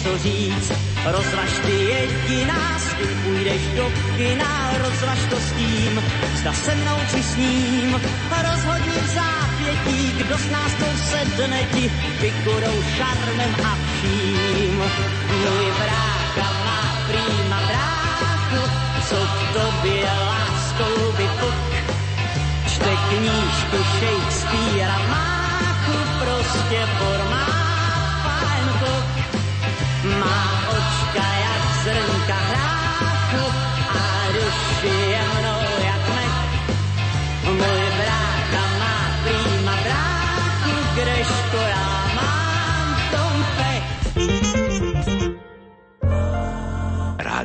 něco 0.00 0.18
říct. 0.18 0.72
Rozvaž 1.04 1.50
ty 1.64 1.72
jediná, 1.72 2.78
s 2.78 2.92
kým 2.94 3.22
půjdeš 3.24 3.62
do 3.76 3.92
kina, 4.16 4.70
rozvaž 4.78 5.18
to 5.30 5.36
s 5.36 5.52
tím, 5.52 6.02
zda 6.34 6.52
se 6.52 6.74
mnou 6.74 6.96
či 7.10 7.22
s 7.22 7.36
ním, 7.36 8.00
rozhodni 8.50 9.00
v 9.00 9.14
zápětí, 9.14 10.12
kdo 10.18 10.38
z 10.38 10.50
nás 10.50 10.72
to 10.78 10.86
sedne 11.10 11.64
ti, 11.74 11.92
vykurou 12.20 12.82
šarmem 12.96 13.54
a 13.64 13.76
vším. 13.94 14.76
Můj 15.28 15.66
brácha 15.78 16.52
má 16.64 16.96
prýma 17.06 17.60
bráchu, 17.66 18.70
co 19.08 19.16
v 19.16 19.52
tobě 19.52 20.04
láskou 20.04 21.12
vypuk, 21.12 21.72
čte 22.66 22.96
knížku 23.08 23.76
Shakespearea 23.98 24.98
máchu, 25.08 25.98
prostě 26.18 26.86
formát 26.98 27.59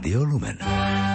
Rádio 0.05 0.23
Lumen. 0.23 1.14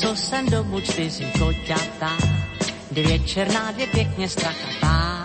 Přinesl 0.00 0.22
jsem 0.22 0.46
domů 0.46 0.80
čtyři 0.80 1.32
koťata, 1.38 2.16
dvě 2.90 3.18
černá, 3.18 3.70
dvě 3.70 3.86
pěkně 3.86 4.28
strakatá. 4.28 5.24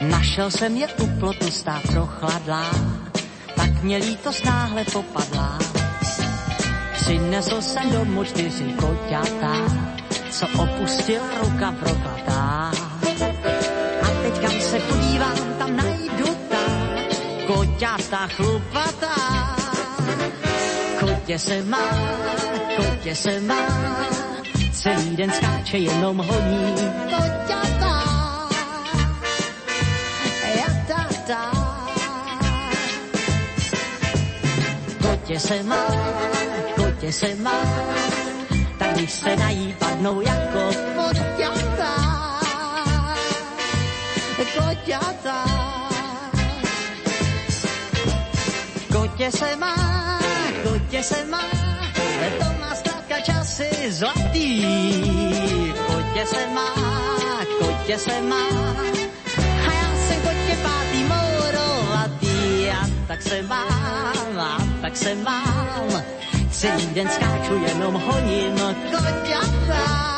Našel 0.00 0.50
jsem 0.50 0.76
je 0.76 0.88
u 0.88 1.06
plotu 1.20 1.50
stát 1.50 1.82
prochladlá, 1.82 2.70
tak 3.56 3.82
mě 3.82 3.96
lítost 3.96 4.44
náhle 4.44 4.84
popadla. 4.84 5.58
Přinesl 6.94 7.62
jsem 7.62 7.92
domů 7.92 8.24
čtyři 8.24 8.64
koťata, 8.64 9.54
co 10.30 10.46
opustila 10.46 11.26
ruka 11.42 11.72
proklatá. 11.72 12.72
A 14.02 14.06
teď 14.22 14.40
kam 14.40 14.60
se 14.60 14.78
podívám, 14.78 15.54
tam 15.58 15.76
najdu 15.76 16.26
ta 16.50 16.64
koťata 17.46 18.26
chlupatá. 18.26 19.43
Kotě 21.24 21.38
se 21.38 21.62
má, 21.62 21.78
kotě 22.76 23.14
se 23.14 23.40
má, 23.40 23.56
celý 24.72 25.16
den 25.16 25.30
skáče, 25.30 25.78
jenom 25.78 26.16
honí. 26.18 26.74
Koťata, 27.08 28.02
jatata. 30.56 31.50
Kotě 35.02 35.40
se 35.40 35.62
má, 35.62 35.86
kotě 36.76 37.12
se 37.12 37.34
má, 37.34 37.60
tak 38.78 38.92
když 38.94 39.12
se 39.12 39.36
nají, 39.36 39.76
padnou 39.78 40.20
jako 40.20 40.70
koťata. 40.96 41.92
Koťata. 44.36 45.44
Kotě 48.92 49.30
se 49.32 49.56
má, 49.56 50.13
se 51.04 51.24
má, 51.24 51.44
to 52.40 52.48
má 52.60 52.74
zkrátka 52.74 53.20
časy 53.20 53.68
zlatý. 53.92 54.64
Kotě 55.86 56.26
se 56.26 56.46
má, 56.46 56.72
kotě 57.60 57.98
se 57.98 58.20
má, 58.22 58.48
a 59.68 59.70
já 59.80 59.88
jsem 60.06 60.20
kotě 60.20 60.56
pátý 60.62 61.00
mourovatý. 61.04 62.70
A 62.70 62.88
tak 63.08 63.22
se 63.22 63.42
mám, 63.42 64.38
a 64.38 64.56
tak 64.80 64.96
se 64.96 65.14
mám, 65.14 66.02
celý 66.50 66.86
den 66.86 67.08
skáču, 67.08 67.54
jenom 67.68 67.94
honím 67.94 68.56
koťata. 68.90 70.13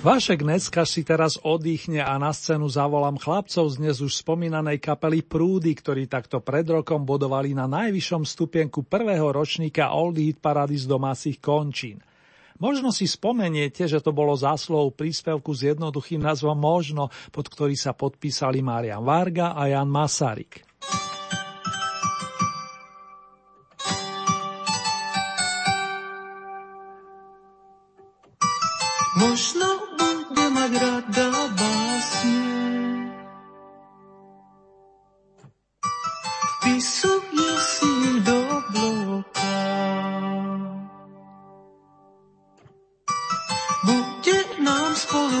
Vašek 0.00 0.40
Necka 0.48 0.88
si 0.88 1.04
teraz 1.04 1.36
oddychne 1.44 2.00
a 2.00 2.16
na 2.16 2.32
scénu 2.32 2.72
zavolám 2.72 3.20
chlapcov 3.20 3.68
z 3.68 3.84
dnes 3.84 4.00
už 4.00 4.24
spomínanej 4.24 4.80
kapely 4.80 5.20
Prúdy, 5.20 5.76
ktorí 5.76 6.08
takto 6.08 6.40
pred 6.40 6.64
rokom 6.64 7.04
bodovali 7.04 7.52
na 7.52 7.68
najvyššom 7.68 8.24
stupienku 8.24 8.88
prvého 8.88 9.28
ročníka 9.28 9.92
Oldie 9.92 10.32
Hit 10.32 10.40
Parady 10.40 10.80
z 10.80 10.88
domácich 10.88 11.36
končín. 11.36 12.00
Možno 12.56 12.96
si 12.96 13.04
spomeniete, 13.04 13.84
že 13.84 14.00
to 14.00 14.16
bolo 14.16 14.32
zásluhou 14.32 14.88
príspevku 14.88 15.52
s 15.52 15.68
jednoduchým 15.68 16.24
názvom 16.24 16.56
Možno, 16.56 17.12
pod 17.28 17.52
ktorý 17.52 17.76
sa 17.76 17.92
podpísali 17.92 18.64
Marian 18.64 19.04
Varga 19.04 19.52
a 19.52 19.68
Jan 19.68 19.92
Masaryk. 19.92 20.64
Možno 29.20 29.79
mať 30.30 30.72
rada 30.78 31.28
básne. 31.58 32.42
Vpisuje 36.60 37.52
si 37.58 37.92
do 38.22 38.40
bloka. 38.70 39.54
Bude 43.82 44.38
nám 44.62 44.94
spolu 44.94 45.40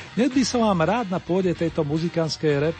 Dnes 0.11 0.27
by 0.27 0.43
som 0.43 0.67
vám 0.67 0.83
rád 0.83 1.07
na 1.07 1.23
pôde 1.23 1.55
tejto 1.55 1.87
muzikánskej 1.87 2.53
rap 2.59 2.75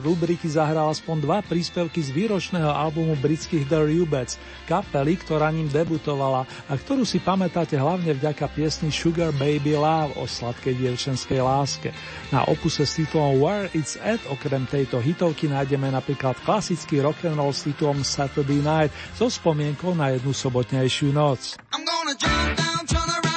rubriky 0.00 0.48
zahral 0.48 0.88
aspoň 0.88 1.16
dva 1.20 1.44
príspevky 1.44 2.00
z 2.00 2.08
výročného 2.08 2.72
albumu 2.72 3.12
britských 3.20 3.68
The 3.68 3.84
Rubets, 3.84 4.40
kapely, 4.64 5.20
ktorá 5.20 5.52
ním 5.52 5.68
debutovala 5.68 6.48
a 6.48 6.72
ktorú 6.72 7.04
si 7.04 7.20
pamätáte 7.20 7.76
hlavne 7.76 8.16
vďaka 8.16 8.48
piesni 8.56 8.88
Sugar 8.88 9.28
Baby 9.36 9.76
Love 9.76 10.16
o 10.16 10.24
sladkej 10.24 10.80
dievčenskej 10.80 11.44
láske. 11.44 11.92
Na 12.32 12.48
opuse 12.48 12.88
s 12.88 12.96
titulom 12.96 13.36
Where 13.36 13.68
It's 13.76 14.00
At 14.00 14.24
okrem 14.32 14.64
tejto 14.64 15.04
hitovky 15.04 15.52
nájdeme 15.52 15.92
napríklad 15.92 16.40
klasický 16.48 17.04
rock'n'roll 17.04 17.52
s 17.52 17.68
titulom 17.68 18.00
Saturday 18.00 18.64
Night 18.64 18.88
so 19.20 19.28
spomienkou 19.28 19.92
na 19.92 20.16
jednu 20.16 20.32
sobotnejšiu 20.32 21.12
noc. 21.12 21.60
I'm 21.76 21.84
Jump 22.16 22.56
down, 22.56 22.82
turn 22.88 23.04
around, 23.04 23.29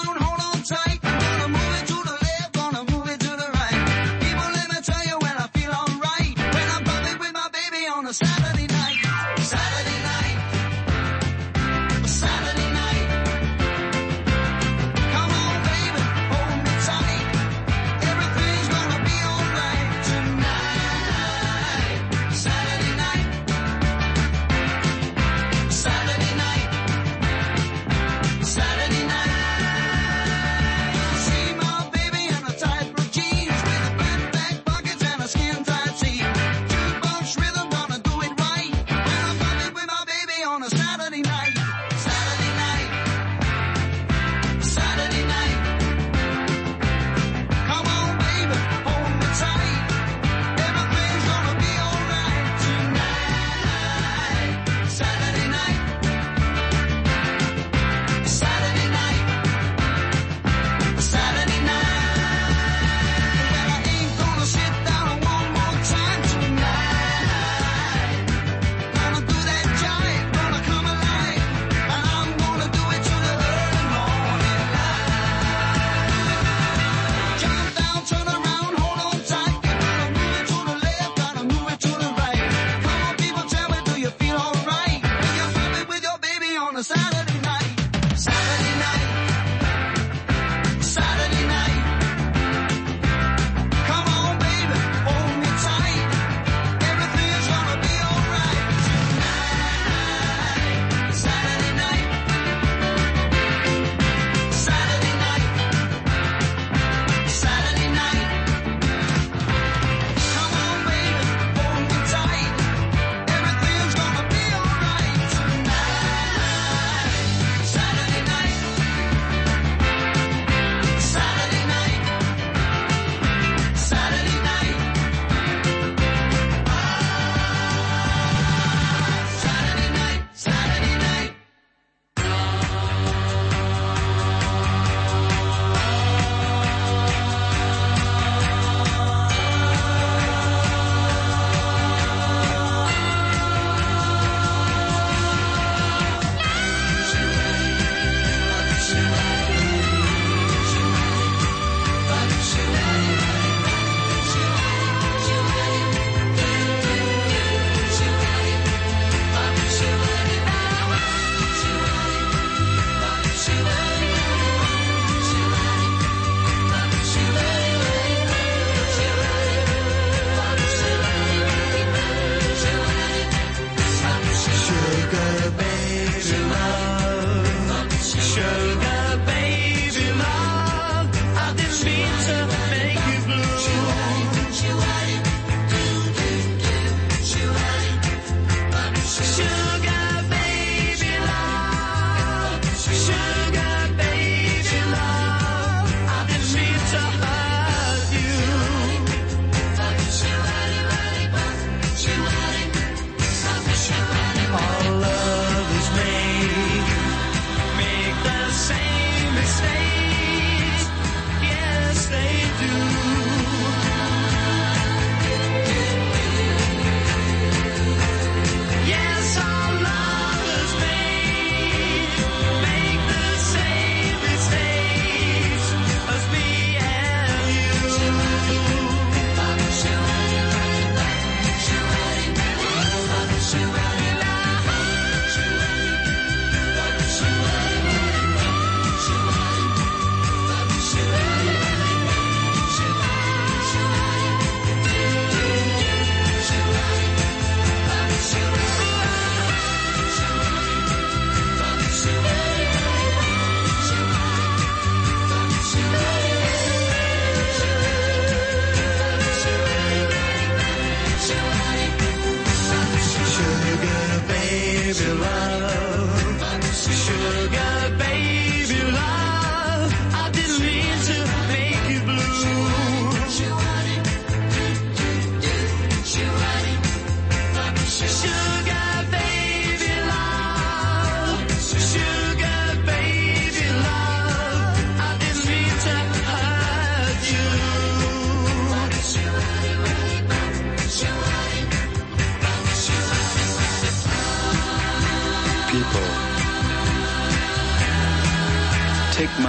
around. 265.21 265.52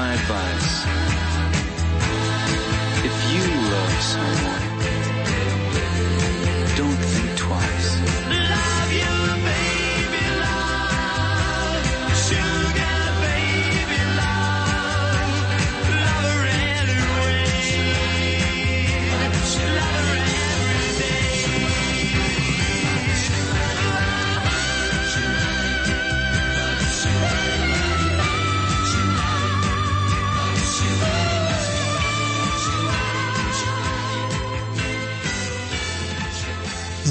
Take 0.05 0.29
my 0.29 0.54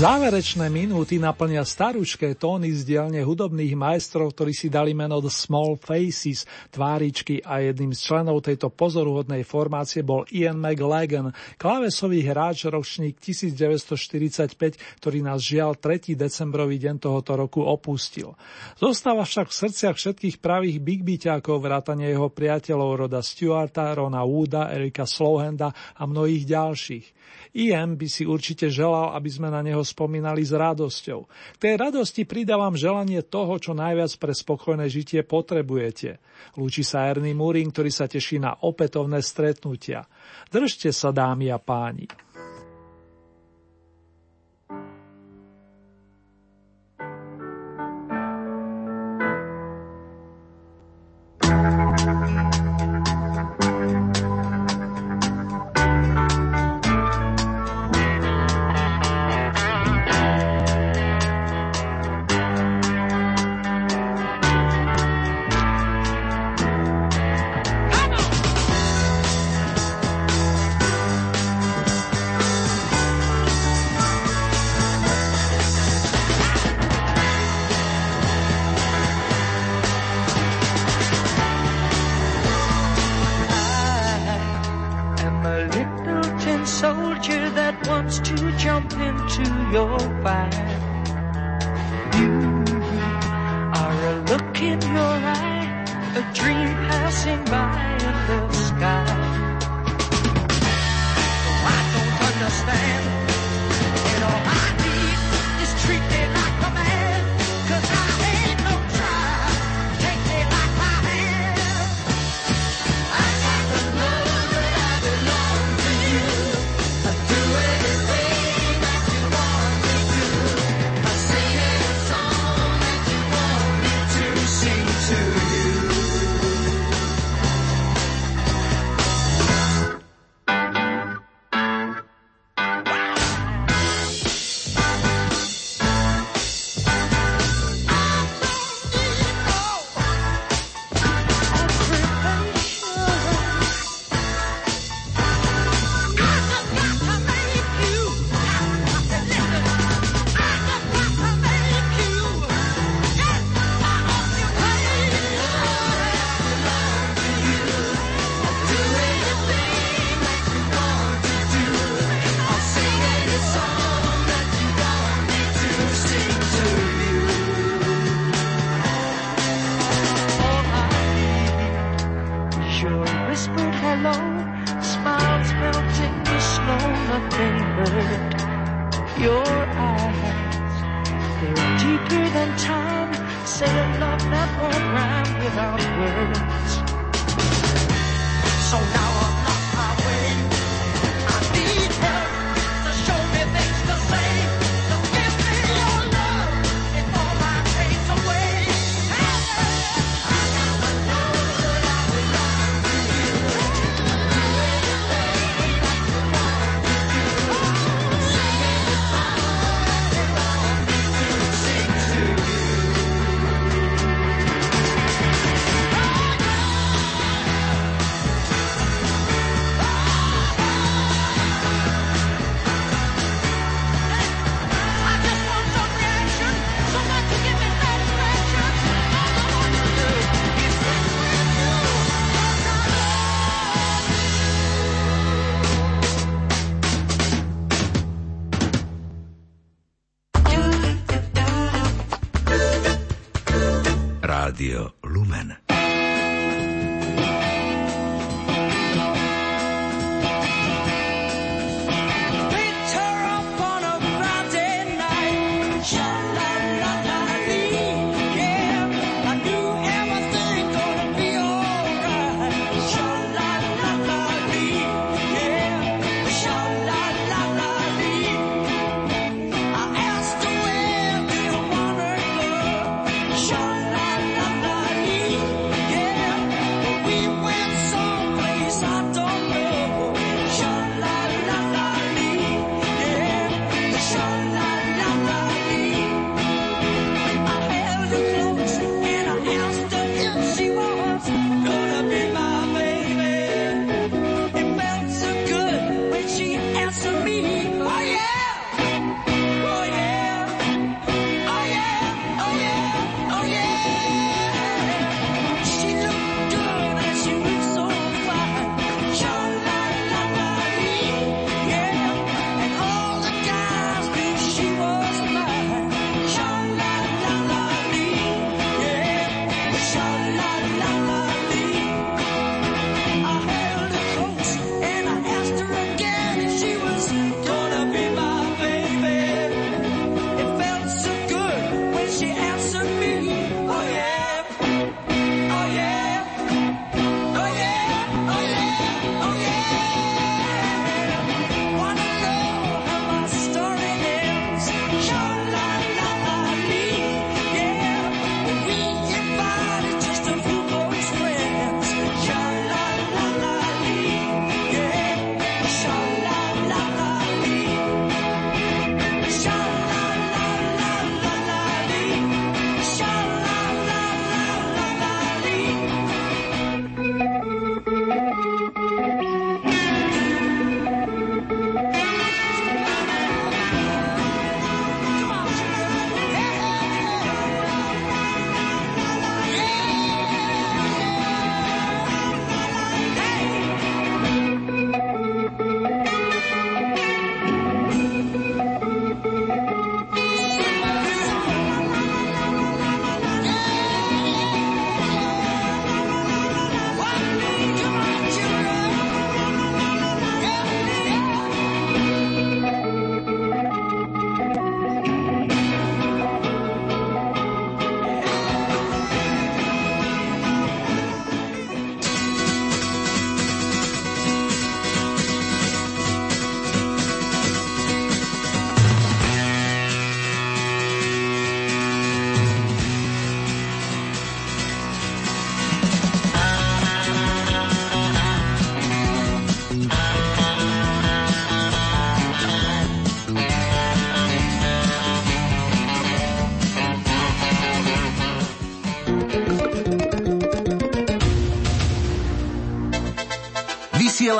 Záverečné 0.03 0.67
minúty 0.67 1.15
naplnia 1.15 1.63
starúčké 1.63 2.35
tóny 2.35 2.75
z 2.75 2.83
dielne 2.83 3.23
hudobných 3.23 3.71
majstrov, 3.71 4.35
ktorí 4.35 4.51
si 4.51 4.67
dali 4.67 4.91
meno 4.91 5.23
The 5.23 5.31
Small 5.31 5.79
Faces, 5.79 6.43
tváričky 6.75 7.39
a 7.39 7.63
jedným 7.63 7.95
z 7.95 8.11
členov 8.11 8.43
tejto 8.43 8.67
pozoruhodnej 8.67 9.47
formácie 9.47 10.03
bol 10.03 10.27
Ian 10.27 10.59
McLagan, 10.59 11.31
klávesový 11.55 12.19
hráč 12.19 12.67
ročník 12.67 13.15
1945, 13.23 14.99
ktorý 14.99 15.23
nás 15.23 15.39
žial 15.39 15.79
3. 15.79 16.19
decembrový 16.19 16.83
deň 16.83 16.99
tohoto 16.99 17.39
roku 17.39 17.63
opustil. 17.63 18.35
Zostáva 18.75 19.23
však 19.23 19.55
v 19.55 19.55
srdciach 19.55 19.95
všetkých 19.95 20.43
pravých 20.43 20.83
big 20.83 21.07
beaťákov 21.07 21.63
vrátane 21.63 22.11
jeho 22.11 22.27
priateľov 22.27 23.07
Roda 23.07 23.23
Stewarta, 23.23 23.95
Rona 23.95 24.27
Wooda, 24.27 24.67
Erika 24.67 25.07
Slouhenda 25.07 25.71
a 25.95 26.03
mnohých 26.03 26.43
ďalších. 26.43 27.22
Ian 27.53 27.99
by 27.99 28.07
si 28.09 28.25
určite 28.25 28.71
želal, 28.71 29.13
aby 29.13 29.29
sme 29.29 29.53
na 29.53 29.61
neho 29.61 29.85
spomínali 29.85 30.41
s 30.41 30.55
radosťou. 30.55 31.19
K 31.27 31.57
tej 31.61 31.73
radosti 31.77 32.25
pridávam 32.25 32.73
želanie 32.73 33.21
toho, 33.21 33.59
čo 33.61 33.77
najviac 33.77 34.09
pre 34.17 34.33
spokojné 34.33 34.89
žitie 34.89 35.21
potrebujete. 35.21 36.17
Lúči 36.57 36.81
sa 36.81 37.09
Ernie 37.11 37.37
Murin, 37.37 37.69
ktorý 37.69 37.91
sa 37.93 38.09
teší 38.09 38.41
na 38.41 38.57
opätovné 38.63 39.21
stretnutia. 39.21 40.05
Držte 40.49 40.89
sa, 40.89 41.13
dámy 41.13 41.53
a 41.53 41.61
páni. 41.61 42.09
Dream 96.33 96.69
passing 96.87 97.43
by 97.45 97.97
in 97.99 98.15
the 98.27 98.53
sky. 98.53 99.32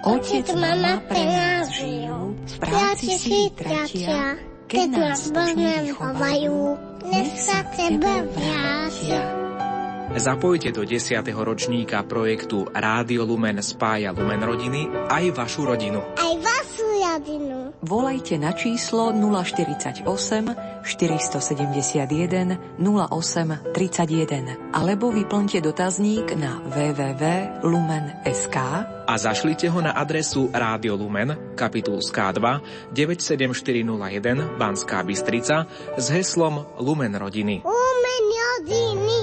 Otec, 0.00 0.48
mama 0.56 0.96
pre 1.04 1.20
nás 1.28 1.68
žijú, 1.76 2.32
v 2.32 2.54
práci 2.56 3.20
si 3.20 3.52
tratia, 3.52 4.40
keď 4.64 4.88
nás 4.96 5.28
Božne 5.28 5.84
vychovajú, 5.84 6.56
nech 7.04 7.36
sa 7.36 7.60
tebe 7.76 8.24
vrátia. 8.32 9.20
Zapojte 10.16 10.72
do 10.72 10.88
10. 10.88 11.20
ročníka 11.36 12.00
projektu 12.08 12.64
Rádio 12.72 13.28
Lumen 13.28 13.60
spája 13.60 14.16
Lumen 14.16 14.40
rodiny 14.40 14.88
aj 14.88 15.36
vašu 15.36 15.68
rodinu. 15.68 16.00
Aj 16.16 16.34
vašu 16.34 16.69
rodinu. 17.10 17.74
Volajte 17.82 18.38
na 18.38 18.52
číslo 18.54 19.10
048 19.10 20.06
471 20.86 22.78
08 22.78 23.74
31 23.74 24.70
alebo 24.70 25.10
vyplňte 25.10 25.58
dotazník 25.58 26.30
na 26.38 26.62
www.lumen.sk 26.70 28.56
a 29.10 29.14
zašlite 29.18 29.66
ho 29.66 29.82
na 29.82 29.90
adresu 29.90 30.46
Rádio 30.54 30.94
Lumen, 30.94 31.34
kapitulská 31.58 32.30
2, 32.30 32.94
97401 32.94 34.54
Banská 34.54 35.02
Bystrica 35.02 35.66
s 35.98 36.06
heslom 36.14 36.62
Lumen 36.78 37.18
rodiny. 37.18 37.66
Lumen 37.66 38.26
rodiny. 38.30 39.18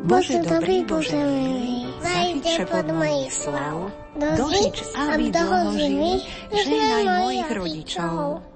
Bože 0.00 0.42
dobrý, 0.42 0.82
Bože 0.88 1.14
milý, 1.14 1.86
pod 2.66 2.88
mojich 2.88 3.30
slav, 3.30 3.92
do 4.20 4.46
žič, 4.52 4.76
aby 4.94 5.24
dlho 5.32 5.72
žili, 5.72 6.12
žehnaj 6.52 7.04
mojich 7.24 7.50
rodičov. 7.50 8.49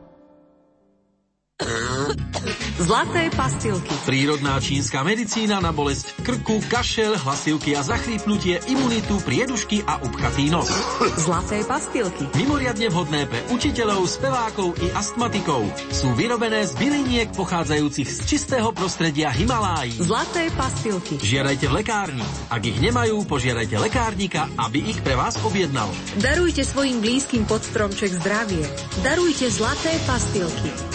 Zlaté 2.83 3.31
pastilky. 3.31 3.95
Prírodná 4.03 4.59
čínska 4.59 5.07
medicína 5.07 5.63
na 5.63 5.71
bolesť 5.71 6.11
krku, 6.27 6.59
kašel, 6.67 7.15
hlasivky 7.15 7.79
a 7.79 7.87
zachrípnutie, 7.87 8.59
imunitu, 8.67 9.23
priedušky 9.23 9.87
a 9.87 10.03
upchatý 10.03 10.51
nos. 10.51 10.67
Zlaté 11.15 11.63
pastilky. 11.63 12.27
Mimoriadne 12.35 12.91
vhodné 12.91 13.31
pre 13.31 13.39
učiteľov, 13.55 14.03
spevákov 14.11 14.75
i 14.83 14.91
astmatikov. 14.99 15.63
Sú 15.95 16.11
vyrobené 16.19 16.67
z 16.67 16.75
byliniek 16.75 17.31
pochádzajúcich 17.39 18.11
z 18.11 18.19
čistého 18.27 18.75
prostredia 18.75 19.31
Himalájí. 19.31 19.95
Zlaté 20.03 20.51
pastilky. 20.59 21.23
Žiadajte 21.23 21.71
v 21.71 21.75
lekárni. 21.87 22.27
Ak 22.51 22.67
ich 22.67 22.83
nemajú, 22.83 23.23
požiadajte 23.31 23.79
lekárnika, 23.79 24.51
aby 24.59 24.91
ich 24.91 24.99
pre 25.07 25.15
vás 25.15 25.39
objednal. 25.47 25.87
Darujte 26.19 26.67
svojim 26.67 26.99
blízkym 26.99 27.47
pod 27.47 27.63
stromček 27.63 28.11
zdravie. 28.11 28.67
Darujte 29.07 29.47
zlaté 29.55 29.95
pastilky. 30.03 30.95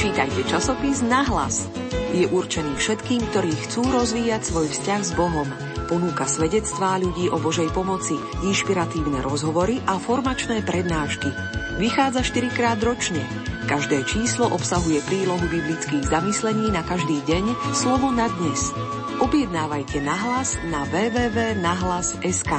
Čítajte 0.00 0.48
časopis 0.48 1.04
Nahlas. 1.04 1.68
Je 2.16 2.24
určený 2.24 2.72
všetkým, 2.80 3.20
ktorí 3.20 3.52
chcú 3.52 3.84
rozvíjať 3.84 4.48
svoj 4.48 4.72
vzťah 4.72 5.00
s 5.04 5.12
Bohom. 5.12 5.44
Ponúka 5.92 6.24
svedectvá 6.24 6.96
ľudí 6.96 7.28
o 7.28 7.36
Božej 7.36 7.68
pomoci, 7.68 8.16
inšpiratívne 8.40 9.20
rozhovory 9.20 9.76
a 9.84 10.00
formačné 10.00 10.64
prednášky. 10.64 11.28
Vychádza 11.76 12.24
4 12.24 12.48
krát 12.48 12.80
ročne. 12.80 13.20
Každé 13.68 14.08
číslo 14.08 14.48
obsahuje 14.48 15.04
prílohu 15.04 15.44
biblických 15.44 16.08
zamyslení 16.08 16.72
na 16.72 16.80
každý 16.80 17.20
deň, 17.28 17.76
slovo 17.76 18.08
na 18.08 18.32
dnes. 18.40 18.72
Objednávajte 19.20 20.00
nahlas 20.00 20.56
na 20.64 20.88
www.nahlas.sk. 20.88 22.52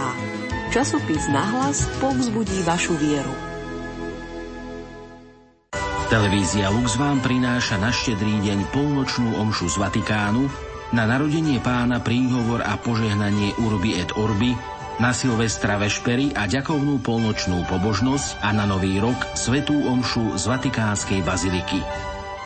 Časopis 0.69 1.25
Nahlas 1.25 1.89
povzbudí 1.97 2.61
vašu 2.69 2.93
vieru. 3.01 3.50
Televízia 6.11 6.67
Lux 6.67 6.99
vám 6.99 7.23
prináša 7.23 7.79
na 7.79 7.87
štedrý 7.87 8.43
deň 8.43 8.67
polnočnú 8.75 9.31
omšu 9.31 9.71
z 9.71 9.79
Vatikánu, 9.79 10.43
na 10.91 11.07
narodenie 11.07 11.63
pána 11.63 12.03
príhovor 12.03 12.59
a 12.67 12.75
požehnanie 12.75 13.55
Urbi 13.55 13.95
et 13.95 14.11
Orbi, 14.19 14.51
na 14.99 15.15
Silvestra 15.15 15.79
vešpery 15.79 16.35
a 16.35 16.51
ďakovnú 16.51 16.99
polnočnú 16.99 17.63
pobožnosť 17.63 18.43
a 18.43 18.51
na 18.51 18.67
nový 18.67 18.99
rok 18.99 19.15
svetú 19.39 19.87
omšu 19.87 20.35
z 20.35 20.51
Vatikánskej 20.51 21.23
baziliky. 21.23 21.79